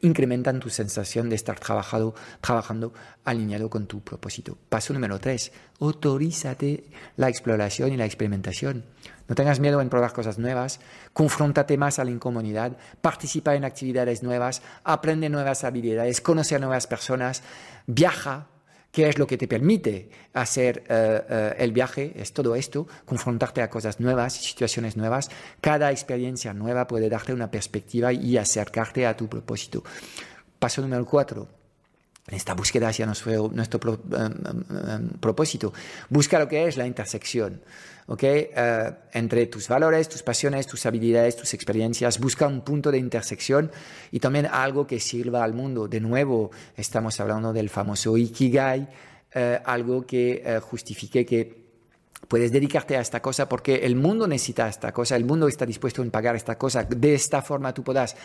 incrementan 0.00 0.60
tu 0.60 0.70
sensación 0.70 1.28
de 1.28 1.36
estar 1.36 1.58
trabajado, 1.58 2.14
trabajando 2.40 2.92
alineado 3.24 3.70
con 3.70 3.86
tu 3.86 4.00
propósito. 4.00 4.58
Paso 4.68 4.92
número 4.92 5.18
tres, 5.18 5.52
autorízate 5.80 6.84
la 7.16 7.28
exploración 7.28 7.92
y 7.92 7.96
la 7.96 8.06
experimentación. 8.06 8.84
No 9.28 9.34
tengas 9.34 9.60
miedo 9.60 9.80
en 9.80 9.90
probar 9.90 10.12
cosas 10.12 10.38
nuevas, 10.38 10.80
confróntate 11.12 11.76
más 11.76 11.98
a 11.98 12.04
la 12.04 12.10
incomodidad, 12.10 12.76
participa 13.00 13.54
en 13.54 13.64
actividades 13.64 14.22
nuevas, 14.22 14.62
aprende 14.84 15.28
nuevas 15.28 15.64
habilidades, 15.64 16.20
conoce 16.20 16.54
a 16.54 16.58
nuevas 16.58 16.86
personas, 16.86 17.42
viaja, 17.86 18.46
¿Qué 18.90 19.08
es 19.08 19.18
lo 19.18 19.26
que 19.26 19.36
te 19.36 19.46
permite 19.46 20.08
hacer 20.32 20.84
eh, 20.88 21.22
eh, 21.28 21.54
el 21.58 21.72
viaje? 21.72 22.12
Es 22.16 22.32
todo 22.32 22.54
esto, 22.54 22.86
confrontarte 23.04 23.60
a 23.60 23.68
cosas 23.68 24.00
nuevas, 24.00 24.32
situaciones 24.32 24.96
nuevas. 24.96 25.30
Cada 25.60 25.90
experiencia 25.90 26.54
nueva 26.54 26.86
puede 26.86 27.08
darte 27.08 27.34
una 27.34 27.50
perspectiva 27.50 28.12
y 28.12 28.38
acercarte 28.38 29.06
a 29.06 29.16
tu 29.16 29.28
propósito. 29.28 29.84
Paso 30.58 30.80
número 30.80 31.04
cuatro, 31.04 31.48
en 32.28 32.34
esta 32.34 32.54
búsqueda 32.54 32.88
hacia 32.88 33.06
nuestro, 33.06 33.48
nuestro 33.48 33.80
em, 33.94 34.24
em, 34.24 34.90
em, 34.90 35.08
propósito. 35.18 35.72
Busca 36.08 36.38
lo 36.38 36.46
que 36.46 36.66
es 36.66 36.76
la 36.76 36.86
intersección. 36.86 37.60
¿okay? 38.06 38.50
Eh, 38.54 38.90
entre 39.12 39.46
tus 39.46 39.68
valores, 39.68 40.08
tus 40.08 40.22
pasiones, 40.22 40.66
tus 40.66 40.84
habilidades, 40.86 41.36
tus 41.36 41.54
experiencias. 41.54 42.18
Busca 42.18 42.46
un 42.46 42.62
punto 42.62 42.90
de 42.90 42.98
intersección 42.98 43.70
y 44.10 44.18
también 44.18 44.46
algo 44.46 44.86
que 44.86 44.98
sirva 44.98 45.44
al 45.44 45.54
mundo. 45.54 45.88
De 45.88 46.00
nuevo, 46.00 46.50
estamos 46.76 47.18
hablando 47.20 47.52
del 47.52 47.70
famoso 47.70 48.16
Ikigai, 48.16 48.88
eh, 49.34 49.60
algo 49.64 50.06
que 50.06 50.42
eh, 50.44 50.58
justifique 50.60 51.24
que 51.24 51.68
puedes 52.26 52.50
dedicarte 52.50 52.96
a 52.96 53.00
esta 53.00 53.20
cosa 53.20 53.48
porque 53.48 53.76
el 53.76 53.94
mundo 53.94 54.26
necesita 54.26 54.68
esta 54.68 54.92
cosa, 54.92 55.14
el 55.14 55.24
mundo 55.24 55.46
está 55.46 55.64
dispuesto 55.64 56.02
a 56.02 56.06
pagar 56.06 56.34
esta 56.34 56.56
cosa. 56.56 56.84
De 56.84 57.14
esta 57.14 57.42
forma 57.42 57.72
tú 57.72 57.84
puedas 57.84 58.16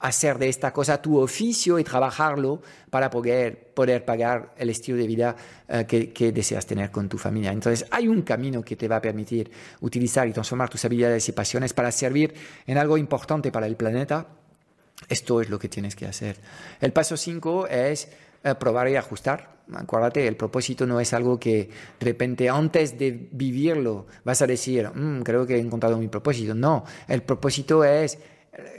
hacer 0.00 0.38
de 0.38 0.48
esta 0.48 0.72
cosa 0.72 1.00
tu 1.00 1.18
oficio 1.18 1.78
y 1.78 1.84
trabajarlo 1.84 2.62
para 2.88 3.10
poder, 3.10 3.72
poder 3.74 4.04
pagar 4.04 4.54
el 4.56 4.70
estilo 4.70 4.96
de 4.96 5.06
vida 5.06 5.36
eh, 5.68 5.84
que, 5.86 6.32
deseas 6.32 6.66
tener 6.66 6.90
con 6.90 7.08
tu 7.08 7.18
familia. 7.18 7.52
Entonces, 7.52 7.86
hay 7.90 8.08
un 8.08 8.22
camino 8.22 8.62
que 8.62 8.76
te 8.76 8.88
va 8.88 8.96
a 8.96 9.02
permitir 9.02 9.50
utilizar 9.80 10.26
y 10.26 10.32
transformar 10.32 10.70
tus 10.70 10.84
habilidades 10.84 11.28
y 11.28 11.32
pasiones 11.32 11.74
para 11.74 11.92
servir 11.92 12.34
en 12.66 12.78
algo 12.78 12.96
importante 12.96 13.52
para 13.52 13.66
el 13.66 13.76
planeta. 13.76 14.26
Esto 15.08 15.40
es 15.40 15.50
lo 15.50 15.58
que 15.58 15.68
tienes 15.68 15.94
que 15.94 16.06
hacer. 16.06 16.36
El 16.80 16.92
paso 16.92 17.16
5 17.16 17.66
es 17.66 18.08
eh, 18.42 18.54
probar 18.54 18.88
y 18.88 18.96
ajustar. 18.96 19.60
Acuérdate, 19.74 20.26
el 20.26 20.36
propósito 20.36 20.86
no 20.86 20.98
es 20.98 21.12
algo 21.12 21.38
que 21.38 21.68
de 22.00 22.06
repente 22.06 22.48
antes 22.48 22.98
de 22.98 23.28
vivirlo 23.30 24.06
vas 24.24 24.42
a 24.42 24.46
decir, 24.46 24.88
mm, 24.88 25.20
creo 25.22 25.46
que 25.46 25.56
he 25.56 25.60
encontrado 25.60 25.98
mi 25.98 26.08
propósito. 26.08 26.54
No, 26.54 26.84
el 27.06 27.22
propósito 27.22 27.84
es 27.84 28.18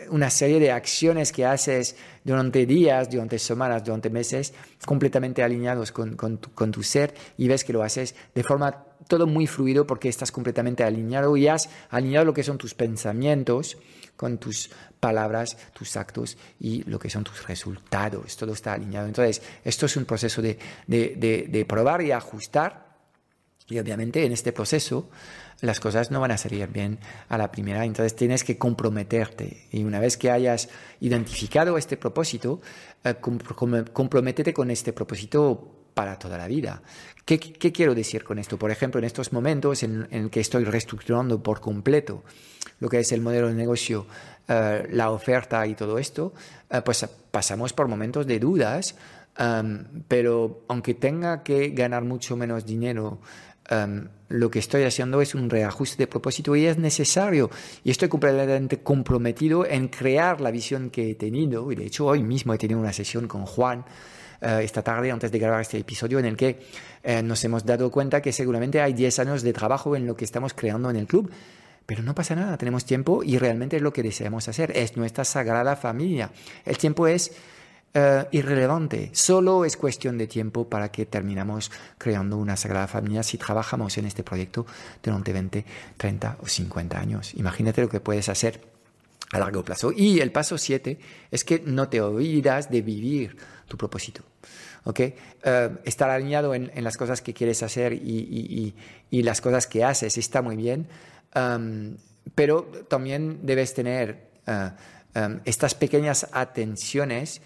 una 0.09 0.29
serie 0.29 0.59
de 0.59 0.71
acciones 0.71 1.31
que 1.31 1.45
haces 1.45 1.95
durante 2.23 2.65
días, 2.65 3.09
durante 3.09 3.39
semanas, 3.39 3.83
durante 3.83 4.09
meses, 4.09 4.53
completamente 4.85 5.43
alineados 5.43 5.91
con, 5.91 6.15
tu, 6.17 6.83
ser 6.83 7.13
y 7.37 7.47
ves 7.47 7.63
que 7.63 7.73
lo 7.73 7.83
haces 7.83 8.15
de 8.35 8.43
forma 8.43 8.85
todo 9.07 9.27
muy 9.27 9.47
fluido 9.47 9.87
porque 9.87 10.09
estás 10.09 10.31
completamente 10.31 10.83
alineado 10.83 11.35
y 11.37 11.47
has 11.47 11.69
alineado 11.89 12.25
lo 12.25 12.33
que 12.33 12.43
son 12.43 12.57
tus 12.57 12.73
pensamientos 12.73 13.77
con 14.17 14.37
tus 14.37 14.69
palabras, 14.99 15.57
tus 15.73 15.95
actos 15.97 16.37
y 16.59 16.83
lo 16.83 16.99
que 16.99 17.09
son 17.09 17.23
tus 17.23 17.47
resultados. 17.47 18.37
Todo 18.37 18.53
está 18.53 18.73
alineado. 18.73 19.07
Entonces, 19.07 19.41
esto 19.63 19.87
es 19.87 19.97
un 19.97 20.05
proceso 20.05 20.41
de, 20.41 20.57
de 20.87 21.65
probar 21.67 22.01
y 22.01 22.11
ajustar 22.11 22.91
y 23.71 23.79
obviamente 23.79 24.25
en 24.25 24.33
este 24.33 24.51
proceso 24.51 25.09
las 25.61 25.79
cosas 25.79 26.11
no 26.11 26.19
van 26.19 26.31
a 26.31 26.37
salir 26.37 26.67
bien 26.67 26.99
a 27.29 27.37
la 27.37 27.51
primera, 27.51 27.85
entonces 27.85 28.15
tienes 28.15 28.43
que 28.43 28.57
comprometerte. 28.57 29.67
Y 29.71 29.83
una 29.83 29.99
vez 29.99 30.17
que 30.17 30.31
hayas 30.31 30.69
identificado 30.99 31.77
este 31.77 31.97
propósito, 31.97 32.61
eh, 33.03 33.15
comprométete 33.93 34.53
con 34.53 34.71
este 34.71 34.91
propósito 34.91 35.77
para 35.93 36.17
toda 36.17 36.37
la 36.37 36.47
vida. 36.47 36.81
¿Qué, 37.25 37.39
quiero 37.39 37.93
decir 37.93 38.23
con 38.23 38.39
esto? 38.39 38.57
Por 38.57 38.71
ejemplo, 38.71 38.99
en 38.99 39.05
estos 39.05 39.31
momentos 39.31 39.83
en, 39.83 40.07
en 40.09 40.29
que 40.29 40.39
estoy 40.39 40.63
reestructurando 40.63 41.41
por 41.41 41.61
completo 41.61 42.23
lo 42.79 42.89
que 42.89 42.99
es 42.99 43.11
el 43.11 43.21
modelo 43.21 43.47
de 43.47 43.53
negocio, 43.53 44.07
eh, 44.47 44.87
la 44.91 45.11
oferta 45.11 45.65
y 45.67 45.75
todo 45.75 45.97
esto, 45.99 46.33
eh, 46.69 46.81
pues 46.83 47.05
pasamos 47.29 47.73
por 47.73 47.87
momentos 47.87 48.25
de 48.25 48.39
dudas, 48.39 48.95
pero 50.09 50.65
aunque 50.67 50.93
tenga 50.93 51.41
que 51.41 51.69
ganar 51.69 52.03
mucho 52.03 52.35
menos 52.35 52.65
dinero, 52.65 53.21
Em, 53.71 54.09
lo 54.31 54.49
que 54.49 54.59
estoy 54.59 54.83
haciendo 54.83 55.21
es 55.21 55.35
un 55.35 55.49
reajuste 55.49 55.97
de 55.97 56.07
propósito 56.07 56.55
y 56.55 56.65
es 56.65 56.77
necesario. 56.77 57.49
Y 57.83 57.91
estoy 57.91 58.09
completamente 58.09 58.79
comprometido 58.79 59.65
en 59.65 59.89
crear 59.89 60.41
la 60.41 60.51
visión 60.51 60.89
que 60.89 61.11
he 61.11 61.15
tenido. 61.15 61.71
Y 61.71 61.75
de 61.75 61.85
hecho, 61.85 62.05
hoy 62.05 62.23
mismo 62.23 62.53
he 62.53 62.57
tenido 62.57 62.79
una 62.79 62.93
sesión 62.93 63.27
con 63.27 63.45
Juan 63.45 63.85
eh, 64.41 64.61
esta 64.63 64.81
tarde 64.81 65.11
antes 65.11 65.31
de 65.31 65.37
grabar 65.37 65.61
este 65.61 65.77
episodio 65.77 66.17
en 66.17 66.25
el 66.25 66.35
que 66.35 66.59
eh, 67.03 67.21
nos 67.21 67.43
hemos 67.43 67.65
dado 67.65 67.91
cuenta 67.91 68.21
que 68.21 68.31
seguramente 68.31 68.81
hay 68.81 68.93
10 68.93 69.19
años 69.19 69.43
de 69.43 69.53
trabajo 69.53 69.95
en 69.95 70.07
lo 70.07 70.15
que 70.15 70.25
estamos 70.25 70.53
creando 70.53 70.89
en 70.89 70.95
el 70.95 71.07
club. 71.07 71.31
Pero 71.85 72.03
no 72.03 72.15
pasa 72.15 72.35
nada, 72.35 72.57
tenemos 72.57 72.85
tiempo 72.85 73.21
y 73.23 73.37
realmente 73.37 73.75
es 73.75 73.81
lo 73.81 73.91
que 73.91 74.01
deseamos 74.01 74.47
hacer. 74.47 74.71
Es 74.75 74.95
nuestra 74.95 75.25
sagrada 75.25 75.75
familia. 75.75 76.31
El 76.63 76.77
tiempo 76.77 77.05
es 77.07 77.33
eh, 77.93 78.25
irrelevante. 78.31 79.09
Solo 79.13 79.65
es 79.65 79.75
cuestión 79.75 80.17
de 80.17 80.27
tiempo 80.27 80.69
para 80.69 80.91
que 80.91 81.05
terminamos 81.05 81.71
creando 81.97 82.37
una 82.37 82.55
sagrada 82.55 82.87
familia 82.87 83.21
si 83.23 83.37
trabajamos 83.37 83.97
en 83.97 84.05
este 84.05 84.23
proyecto 84.23 84.65
durante 85.03 85.33
20, 85.33 85.65
30 85.97 86.37
o 86.41 86.47
50 86.47 86.99
años. 86.99 87.33
Imagínate 87.35 87.81
lo 87.81 87.89
que 87.89 87.99
puedes 87.99 88.29
hacer 88.29 88.61
a 89.31 89.39
largo 89.39 89.63
plazo. 89.63 89.91
Y 89.91 90.19
el 90.19 90.31
paso 90.31 90.57
7 90.57 90.99
es 91.31 91.43
que 91.43 91.61
no 91.65 91.89
te 91.89 92.01
olvidas 92.01 92.71
de 92.71 92.81
vivir 92.81 93.37
tu 93.67 93.77
propósito. 93.77 94.23
¿okay? 94.83 95.13
Eh, 95.43 95.69
estar 95.85 96.09
alineado 96.09 96.53
en, 96.55 96.71
las 96.83 96.97
cosas 96.97 97.21
que 97.21 97.33
quieres 97.33 97.63
hacer 97.63 97.93
y, 97.93 98.73
las 99.11 99.41
cosas 99.41 99.67
que 99.67 99.83
haces 99.83 100.17
está 100.17 100.41
muy 100.41 100.55
bien, 100.55 100.87
um, 101.35 101.95
pero 102.35 102.63
también 102.87 103.39
debes 103.43 103.73
tener 103.73 104.29
uh, 104.47 105.19
um, 105.19 105.39
estas 105.45 105.75
pequeñas 105.75 106.27
atenciones 106.31 107.41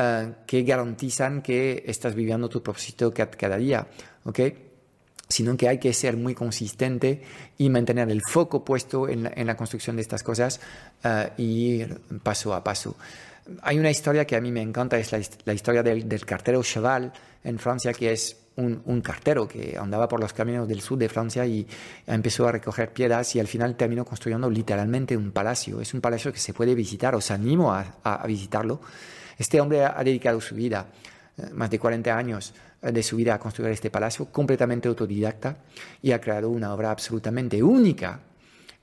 eh, 0.00 0.32
que 0.46 0.62
garantizan 0.62 1.42
que 1.42 1.82
estás 1.84 2.14
viviendo 2.14 2.48
tu 2.48 2.62
propósito 2.62 3.12
cada 3.12 3.56
día, 3.56 3.84
¿ok? 4.22 4.40
Sino 5.28 5.56
que 5.56 5.68
hay 5.68 5.78
que 5.78 5.92
ser 5.92 6.16
muy 6.16 6.36
consistente 6.36 7.20
y 7.58 7.68
mantener 7.68 8.08
el 8.08 8.22
foco 8.22 8.64
puesto 8.64 9.08
en 9.08 9.24
la, 9.24 9.56
construcción 9.56 9.96
de 9.96 10.02
estas 10.02 10.22
cosas 10.22 10.60
uh, 11.04 11.32
y 11.36 11.82
ir 11.82 12.00
paso 12.22 12.54
a 12.54 12.62
paso. 12.62 12.94
Hay 13.62 13.76
una 13.76 13.90
historia 13.90 14.24
que 14.24 14.36
a 14.36 14.40
mí 14.40 14.52
me 14.52 14.62
encanta, 14.62 15.00
es 15.00 15.10
la, 15.44 15.52
historia 15.52 15.82
del, 15.82 16.24
cartero 16.24 16.62
Cheval 16.62 17.12
en 17.42 17.58
Francia, 17.58 17.92
que 17.92 18.12
es 18.12 18.36
un, 18.58 19.00
cartero 19.00 19.46
que 19.46 19.76
andaba 19.78 20.08
por 20.08 20.20
los 20.20 20.32
caminos 20.32 20.66
del 20.66 20.80
sur 20.80 20.98
de 20.98 21.08
Francia 21.08 21.46
y 21.46 21.66
empezó 22.06 22.48
a 22.48 22.52
recoger 22.52 22.92
piedras 22.92 23.34
y 23.36 23.40
al 23.40 23.46
final 23.46 23.76
terminó 23.76 24.04
construyendo 24.04 24.50
literalmente 24.50 25.16
un 25.16 25.30
palacio. 25.30 25.80
Es 25.80 25.94
un 25.94 26.00
palacio 26.00 26.32
que 26.32 26.38
se 26.38 26.52
puede 26.52 26.74
visitar, 26.74 27.14
os 27.14 27.30
animo 27.30 27.72
a, 27.72 27.98
a 28.02 28.26
visitarlo. 28.26 28.80
Este 29.38 29.60
hombre 29.60 29.84
ha 29.84 30.02
dedicado 30.02 30.40
su 30.40 30.56
vida, 30.56 30.86
eh, 31.36 31.50
más 31.52 31.70
de 31.70 31.78
40 31.78 32.16
años 32.16 32.52
eh, 32.82 32.90
de 32.90 33.02
su 33.02 33.16
vida 33.16 33.34
a 33.34 33.38
construir 33.38 33.70
este 33.70 33.90
palacio, 33.90 34.26
completamente 34.26 34.88
autodidacta, 34.88 35.58
y 36.02 36.10
ha 36.10 36.20
creado 36.20 36.50
una 36.50 36.74
obra 36.74 36.90
absolutamente 36.90 37.62
única 37.62 38.20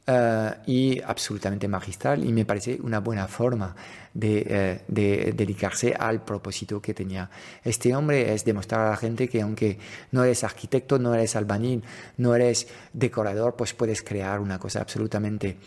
eh, 0.07 0.53
y 0.67 1.01
absolutamente 1.01 1.67
magistral, 1.67 2.23
y 2.23 2.31
me 2.31 2.45
parece 2.45 2.79
una 2.81 2.99
buena 2.99 3.27
forma 3.27 3.75
de, 4.13 4.83
dedicarse 4.87 5.93
al 5.97 6.23
propósito 6.23 6.81
que 6.81 6.93
tenía. 6.93 7.29
Este 7.63 7.95
hombre 7.95 8.33
es 8.33 8.45
demostrar 8.45 8.81
a 8.81 8.89
la 8.91 8.97
gente 8.97 9.27
que 9.27 9.41
aunque 9.41 9.77
no 10.11 10.23
eres 10.23 10.43
arquitecto, 10.43 10.99
no 10.99 11.13
eres 11.13 11.35
albañil, 11.35 11.83
no 12.17 12.33
eres 12.35 12.67
decorador, 12.93 13.55
pues 13.55 13.73
puedes 13.73 14.01
crear 14.01 14.39
una 14.39 14.57
cosa 14.57 14.81
absolutamente 14.81 15.57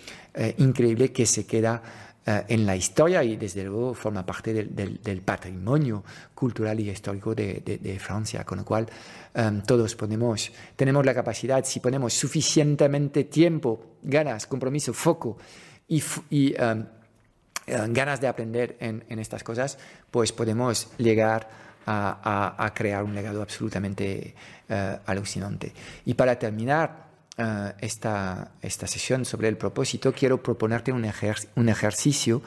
increíble 0.57 1.13
que 1.13 1.27
se 1.27 1.45
queda 1.45 1.83
eh, 2.29 2.45
en 2.49 2.67
la 2.67 2.77
historia 2.77 3.25
y 3.25 3.39
desde 3.39 3.65
luego 3.65 3.95
forma 3.95 4.27
parte 4.27 4.53
del, 4.53 5.23
patrimonio 5.23 6.05
cultural 6.35 6.79
y 6.79 6.91
histórico 6.91 7.35
de, 7.35 7.99
Francia, 7.99 8.45
con 8.45 8.59
lo 8.59 8.67
cual 8.67 8.87
em, 9.33 9.63
todos 9.63 9.97
ponemos, 9.97 10.53
tenemos 10.77 11.07
la 11.07 11.15
capacidad, 11.15 11.65
si 11.65 11.81
ponemos 11.81 12.13
suficientemente 12.13 13.25
tiempo, 13.25 13.97
ganas, 14.03 14.47
compromiso, 14.47 14.93
foco 14.93 15.39
y, 15.89 16.03
em, 16.55 16.85
eh, 17.67 17.87
ganas 17.89 18.21
de 18.21 18.29
aprender 18.29 18.77
en, 18.79 19.19
estas 19.19 19.43
cosas, 19.43 19.79
pues 20.11 20.31
podemos 20.31 20.91
llegar 20.99 21.49
a, 21.87 22.73
crear 22.75 23.05
un 23.05 23.15
legado 23.15 23.41
absolutamente 23.41 24.35
eh, 24.69 24.99
alucinante. 25.07 25.73
Y 26.05 26.13
para 26.13 26.39
terminar, 26.39 27.08
eh, 27.39 27.73
esta, 27.81 28.53
esta 28.61 28.87
sesión 28.87 29.25
sobre 29.25 29.49
el 29.49 29.57
propósito, 29.57 30.13
quiero 30.13 30.43
proponerte 30.43 30.91
un, 30.93 31.09
un 31.55 31.69
ejercicio 31.69 32.43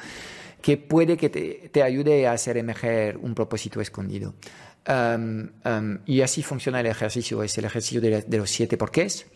que 0.62 0.78
puede 0.78 1.18
que 1.18 1.30
te, 1.30 1.84
ayude 1.84 2.28
a 2.28 2.34
hacer 2.34 2.58
emerger 2.58 3.18
un 3.18 3.34
propósito 3.34 3.82
escondido. 3.82 4.34
Um, 4.88 5.50
um, 5.66 6.00
y 6.06 6.22
así 6.22 6.44
funciona 6.44 6.80
el 6.80 6.88
ejercicio, 6.88 7.42
es 7.42 7.58
el 7.58 7.66
ejercicio 7.66 8.02
de, 8.02 8.38
los 8.38 8.50
siete 8.50 8.78
porqués. 8.78 9.28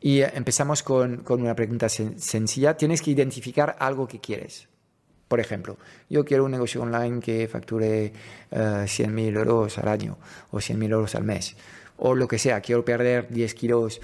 Y 0.00 0.20
empezamos 0.20 0.82
con, 0.82 1.18
con 1.18 1.40
una 1.40 1.54
pregunta 1.54 1.88
sencilla. 1.88 2.76
Tienes 2.76 3.00
que 3.00 3.10
identificar 3.10 3.76
algo 3.78 4.06
que 4.06 4.20
quieres. 4.20 4.68
Por 5.28 5.40
ejemplo, 5.40 5.78
yo 6.10 6.24
quiero 6.24 6.44
un 6.44 6.50
negocio 6.50 6.82
online 6.82 7.20
que 7.20 7.48
facture 7.48 8.12
uh, 8.50 8.56
eh, 8.56 8.84
100.000 8.84 9.38
euros 9.38 9.78
al 9.78 9.88
año 9.88 10.18
o 10.50 10.58
100.000 10.58 10.92
euros 10.92 11.14
al 11.14 11.24
mes. 11.24 11.56
O 11.96 12.14
lo 12.14 12.28
que 12.28 12.38
sea, 12.38 12.60
quiero 12.60 12.84
perder 12.84 13.28
10 13.30 13.54
kilos 13.54 14.00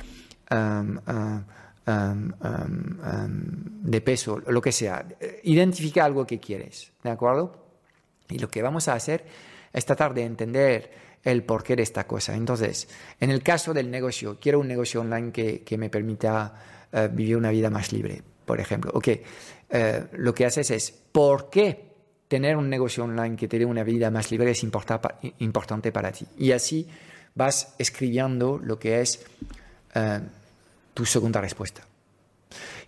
de 3.83 4.01
peso, 4.01 4.41
lo 4.47 4.61
que 4.61 4.73
sea. 4.73 5.07
Identifica 5.45 6.05
algo 6.05 6.27
que 6.27 6.39
quieres, 6.39 6.93
¿de 7.03 7.11
acuerdo? 7.11 7.67
Y 8.29 8.39
lo 8.39 8.49
que 8.49 8.63
vamos 8.63 8.89
a 8.89 8.95
hacer 8.95 9.25
es 9.73 9.85
tratar 9.85 10.15
de 10.15 10.25
entender 10.25 10.91
el 11.23 11.45
porqué 11.45 11.77
de 11.77 11.83
esta 11.83 12.07
cosa. 12.07 12.35
Entonces, 12.35 12.89
en 13.19 13.31
el 13.31 13.43
caso 13.43 13.75
del 13.75 13.91
negocio, 13.91 14.39
quiero 14.41 14.61
un 14.61 14.69
negocio 14.69 15.01
online 15.01 15.33
que, 15.33 15.63
que 15.63 15.77
me 15.77 15.91
permita 15.91 16.55
eh, 16.93 17.09
vivir 17.13 17.37
una 17.37 17.51
vida 17.51 17.71
más 17.71 17.93
libre, 17.93 18.23
por 18.45 18.61
ejemplo. 18.61 18.91
Ok, 18.95 19.09
eh, 19.09 20.07
lo 20.13 20.35
que 20.35 20.47
haces 20.47 20.71
es, 20.71 20.91
¿por 20.91 21.51
qué 21.51 21.91
tener 22.31 22.57
un 22.57 22.71
negocio 22.71 23.03
online 23.03 23.35
que 23.35 23.49
te 23.49 23.59
dé 23.59 23.65
una 23.65 23.83
vida 23.83 24.09
más 24.09 24.31
libre 24.31 24.53
es 24.53 24.63
importante 24.63 25.91
para 25.91 26.13
ti. 26.13 26.25
Y 26.39 26.53
así 26.53 26.87
vas 27.35 27.75
escribiendo 27.77 28.57
lo 28.63 28.79
que 28.79 29.01
es 29.01 29.27
eh, 29.97 30.21
tu 31.01 31.07
segunda 31.07 31.41
respuesta. 31.41 31.81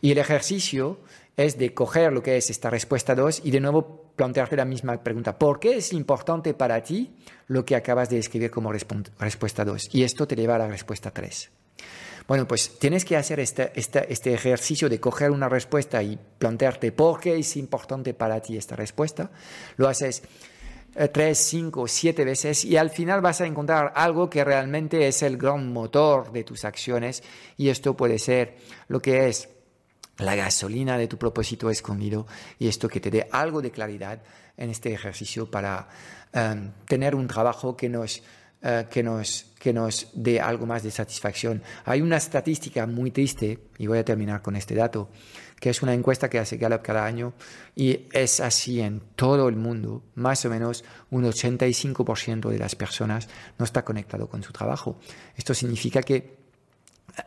Y 0.02 0.12
el 0.12 0.18
ejercicio 0.18 1.00
es 1.34 1.56
de 1.56 1.72
coger 1.72 2.12
lo 2.12 2.22
que 2.22 2.36
es 2.36 2.50
esta 2.50 2.68
respuesta 2.68 3.14
2 3.14 3.40
y 3.42 3.50
de 3.50 3.58
nuevo 3.58 4.12
plantearte 4.16 4.54
la 4.54 4.66
misma 4.66 5.02
pregunta. 5.02 5.38
¿Por 5.38 5.58
qué 5.58 5.78
es 5.78 5.94
importante 5.94 6.52
para 6.52 6.82
ti 6.82 7.16
lo 7.46 7.64
que 7.64 7.74
acabas 7.74 8.10
de 8.10 8.18
escribir 8.18 8.50
como 8.50 8.70
respuesta 8.70 9.64
2? 9.64 9.94
Y 9.94 10.02
esto 10.02 10.28
te 10.28 10.36
lleva 10.36 10.56
a 10.56 10.58
la 10.58 10.68
respuesta 10.68 11.10
3. 11.10 11.50
Bueno, 12.28 12.46
pues 12.46 12.78
tienes 12.78 13.06
que 13.06 13.16
hacer 13.16 13.40
este, 13.40 13.72
este, 13.76 14.12
este, 14.12 14.34
ejercicio 14.34 14.90
de 14.90 15.00
coger 15.00 15.30
una 15.30 15.48
respuesta 15.48 16.02
y 16.02 16.18
plantearte 16.38 16.92
por 16.92 17.18
qué 17.18 17.38
es 17.38 17.56
importante 17.56 18.12
para 18.12 18.42
ti 18.42 18.58
esta 18.58 18.76
respuesta. 18.76 19.30
Lo 19.78 19.88
haces 19.88 20.22
tres, 21.12 21.38
cinco, 21.38 21.88
siete 21.88 22.24
veces 22.24 22.64
y 22.64 22.76
al 22.76 22.90
final 22.90 23.20
vas 23.20 23.40
a 23.40 23.46
encontrar 23.46 23.92
algo 23.96 24.28
que 24.28 24.44
realmente 24.44 25.08
es 25.08 25.22
el 25.22 25.38
gran 25.38 25.72
motor 25.72 26.32
de 26.32 26.44
tus 26.44 26.64
acciones 26.64 27.22
y 27.56 27.68
esto 27.68 27.96
puede 27.96 28.18
ser 28.18 28.56
lo 28.88 29.00
que 29.00 29.28
es 29.28 29.48
la 30.18 30.36
gasolina 30.36 30.98
de 30.98 31.08
tu 31.08 31.16
propósito 31.16 31.70
escondido 31.70 32.26
y 32.58 32.68
esto 32.68 32.88
que 32.88 33.00
te 33.00 33.10
dé 33.10 33.28
algo 33.32 33.62
de 33.62 33.70
claridad 33.70 34.22
en 34.56 34.70
este 34.70 34.92
ejercicio 34.92 35.50
para 35.50 35.88
em, 36.32 36.72
tener 36.86 37.14
un 37.14 37.26
trabajo 37.26 37.76
que 37.76 37.88
nos, 37.88 38.22
eh, 38.62 38.86
que, 38.90 39.02
nos, 39.02 39.46
que 39.58 39.72
nos 39.72 40.08
dé 40.14 40.40
algo 40.40 40.66
más 40.66 40.82
de 40.82 40.90
satisfacción. 40.90 41.62
Hay 41.84 42.00
una 42.00 42.16
estadística 42.16 42.86
muy 42.86 43.10
triste, 43.10 43.58
y 43.78 43.86
voy 43.86 43.98
a 43.98 44.04
terminar 44.04 44.40
con 44.42 44.54
este 44.54 44.74
dato, 44.74 45.08
que 45.62 45.70
es 45.70 45.82
una 45.82 45.94
encuesta 45.94 46.28
que 46.28 46.38
hace 46.38 46.56
Gallup 46.56 46.82
cada 46.82 47.04
año 47.04 47.34
y 47.76 48.06
es 48.12 48.40
así 48.40 48.80
en 48.80 49.00
todo 49.14 49.48
el 49.48 49.54
mundo. 49.54 50.02
Más 50.16 50.44
o 50.44 50.50
menos 50.50 50.84
un 51.10 51.24
85% 51.24 52.50
de 52.50 52.58
las 52.58 52.74
personas 52.74 53.28
no 53.58 53.64
está 53.64 53.84
conectado 53.84 54.28
con 54.28 54.42
su 54.42 54.52
trabajo. 54.52 54.98
Esto 55.36 55.54
significa 55.54 56.02
que 56.02 56.36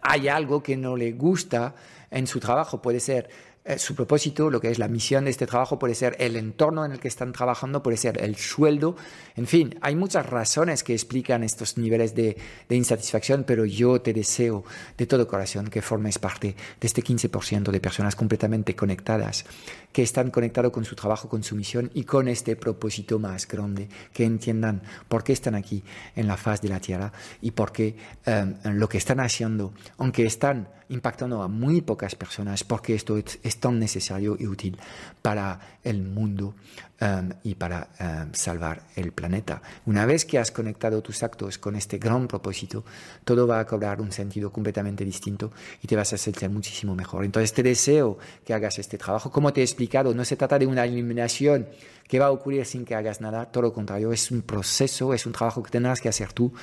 hay 0.02 0.28
algo 0.28 0.62
que 0.62 0.76
no 0.76 0.98
le 0.98 1.14
gusta 1.14 1.76
en 2.12 2.28
su 2.28 2.42
trabajo. 2.42 2.82
Puede 2.82 3.00
ser 3.00 3.30
eh, 3.68 3.80
su 3.80 3.96
propósito, 3.96 4.52
lo 4.52 4.62
que 4.62 4.70
es 4.70 4.78
la 4.78 4.88
misión 4.88 5.26
de 5.26 5.32
este 5.32 5.48
trabajo, 5.48 5.80
puede 5.80 5.96
ser 5.96 6.16
el 6.20 6.36
entorno 6.36 6.86
en 6.86 6.92
el 6.92 7.00
que 7.00 7.08
están 7.08 7.32
trabajando, 7.32 7.82
puede 7.82 7.98
ser 7.98 8.22
el 8.24 8.36
sueldo. 8.36 8.96
En 9.36 9.48
fin, 9.48 9.80
hay 9.82 9.96
muchas 9.96 10.24
razones 10.28 10.84
que 10.84 10.94
explican 10.94 11.44
estos 11.44 11.76
niveles 11.76 12.14
de, 12.14 12.38
insatisfacción, 12.70 13.44
pero 13.44 13.66
yo 13.66 14.00
te 14.02 14.14
deseo 14.14 14.64
de 15.00 15.08
todo 15.08 15.28
corazón 15.28 15.68
que 15.68 15.82
formes 15.82 16.20
parte 16.20 16.56
de 16.80 16.86
este 16.86 17.04
15% 17.04 17.72
de 17.72 17.80
personas 17.80 18.16
completamente 18.16 18.76
conectadas, 18.76 19.46
que 19.92 20.04
están 20.04 20.30
conectados 20.30 20.72
con 20.72 20.86
su 20.86 20.96
trabajo, 20.96 21.28
con 21.28 21.42
su 21.42 21.56
misión 21.56 21.90
y 21.96 22.04
con 22.04 22.28
este 22.28 22.56
propósito 22.56 23.18
más 23.18 23.48
grande, 23.48 23.90
que 24.14 24.26
entiendan 24.26 24.84
por 25.08 25.24
qué 25.24 25.34
están 25.34 25.56
aquí 25.56 25.84
en 26.16 26.28
la 26.28 26.38
faz 26.38 26.62
de 26.62 26.70
la 26.70 26.80
Tierra 26.80 27.12
y 27.42 27.50
por 27.50 27.72
qué 27.72 27.96
eh, 28.28 28.54
lo 28.66 28.88
que 28.88 29.00
están 29.00 29.20
haciendo, 29.22 29.74
aunque 29.98 30.24
están 30.28 30.68
impactando 30.90 31.42
a 31.42 31.48
muy 31.48 31.82
pocas 31.82 32.16
personas 32.16 32.64
porque 32.64 32.94
esto 32.94 33.18
es, 33.18 33.40
tan 33.60 33.80
necesario 33.80 34.36
y 34.40 34.48
útil 34.48 34.78
para 35.22 35.78
el 35.84 36.02
mundo 36.02 36.56
um, 37.02 37.30
y 37.44 37.56
para 37.56 37.90
um, 38.00 38.34
salvar 38.34 38.84
el 38.96 39.12
planeta. 39.12 39.62
Una 39.86 40.06
vez 40.06 40.26
que 40.26 40.40
has 40.40 40.52
conectado 40.52 41.02
tus 41.02 41.24
actos 41.24 41.58
con 41.58 41.76
este 41.76 41.98
gran 41.98 42.28
propósito, 42.28 42.84
todo 43.24 43.48
va 43.48 43.60
a 43.60 43.66
cobrar 43.66 44.02
un 44.02 44.12
sentido 44.12 44.52
completamente 44.52 45.04
distinto 45.06 45.52
y 45.82 45.88
te 45.88 45.96
vas 45.96 46.14
a 46.14 46.18
sentir 46.18 46.50
muchísimo 46.50 46.96
mejor. 46.96 47.26
Entonces 47.26 47.54
te 47.54 47.64
deseo 47.64 48.18
que 48.46 48.54
hagas 48.54 48.80
este 48.80 48.98
trabajo. 48.98 49.32
Como 49.32 49.54
te 49.54 49.62
he 49.62 49.64
explicado, 49.64 50.14
no 50.14 50.26
se 50.26 50.36
trata 50.36 50.60
de 50.60 50.68
una 50.68 50.86
eliminación 50.86 51.68
que 52.08 52.20
va 52.20 52.28
a 52.28 52.32
ocurrir 52.32 52.66
sin 52.66 52.86
que 52.86 52.96
hagas 52.96 53.22
nada, 53.22 53.46
todo 53.46 53.64
lo 53.64 53.74
contrario, 53.74 54.12
es 54.14 54.30
un 54.32 54.42
proceso, 54.44 55.14
es 55.14 55.26
un 55.26 55.34
trabajo 55.34 55.64
que 55.64 55.72
tendrás 55.72 56.02
que 56.02 56.10
hacer 56.10 56.34
tú 56.34 56.54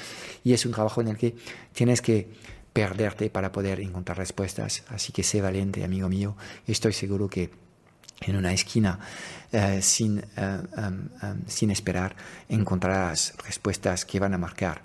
y 0.45 0.53
es 0.53 0.65
un 0.67 0.73
trabajo 0.73 1.01
en 1.01 1.09
el 1.09 1.17
que 1.17 1.35
tienes 1.73 2.01
que 2.01 2.29
perderte 2.73 3.31
para 3.31 3.53
poder 3.53 3.81
encontrar 3.81 4.19
respuestas. 4.19 4.85
Así 4.89 5.13
que 5.13 5.23
sé 5.23 5.41
valiente, 5.41 5.85
amigo 5.85 6.09
mío. 6.09 6.37
Estoy 6.67 6.93
seguro 6.93 7.29
que 7.29 7.51
en 8.21 8.37
una 8.37 8.53
esquina, 8.53 8.99
eh, 9.51 9.81
sin, 9.83 10.19
eh, 10.19 10.59
em, 10.77 11.09
em, 11.23 11.43
sin 11.47 11.71
esperar, 11.71 12.15
encontrarás 12.49 13.35
respuestas 13.45 14.05
que 14.05 14.21
van 14.21 14.35
a 14.35 14.39
marcar 14.39 14.83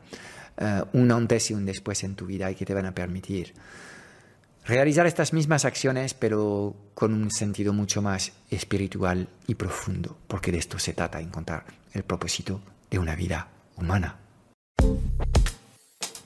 eh, 0.57 0.81
un 0.93 1.11
antes 1.11 1.51
y 1.51 1.53
un 1.53 1.65
después 1.65 2.03
en 2.03 2.15
tu 2.15 2.25
vida 2.25 2.49
y 2.49 2.55
que 2.55 2.65
te 2.65 2.73
van 2.73 2.87
a 2.87 2.95
permitir 2.95 3.53
realizar 4.65 5.05
estas 5.05 5.31
mismas 5.31 5.65
acciones, 5.65 6.13
pero 6.13 6.75
con 6.93 7.13
un 7.13 7.29
sentido 7.31 7.73
mucho 7.73 8.01
más 8.01 8.33
espiritual 8.49 9.29
y 9.45 9.55
profundo, 9.55 10.17
porque 10.27 10.51
de 10.51 10.57
esto 10.57 10.79
se 10.79 10.93
trata, 10.93 11.21
encontrar 11.21 11.65
el 11.93 12.03
propósito 12.03 12.59
de 12.89 12.99
una 12.99 13.15
vida 13.15 13.49
humana. 13.77 14.17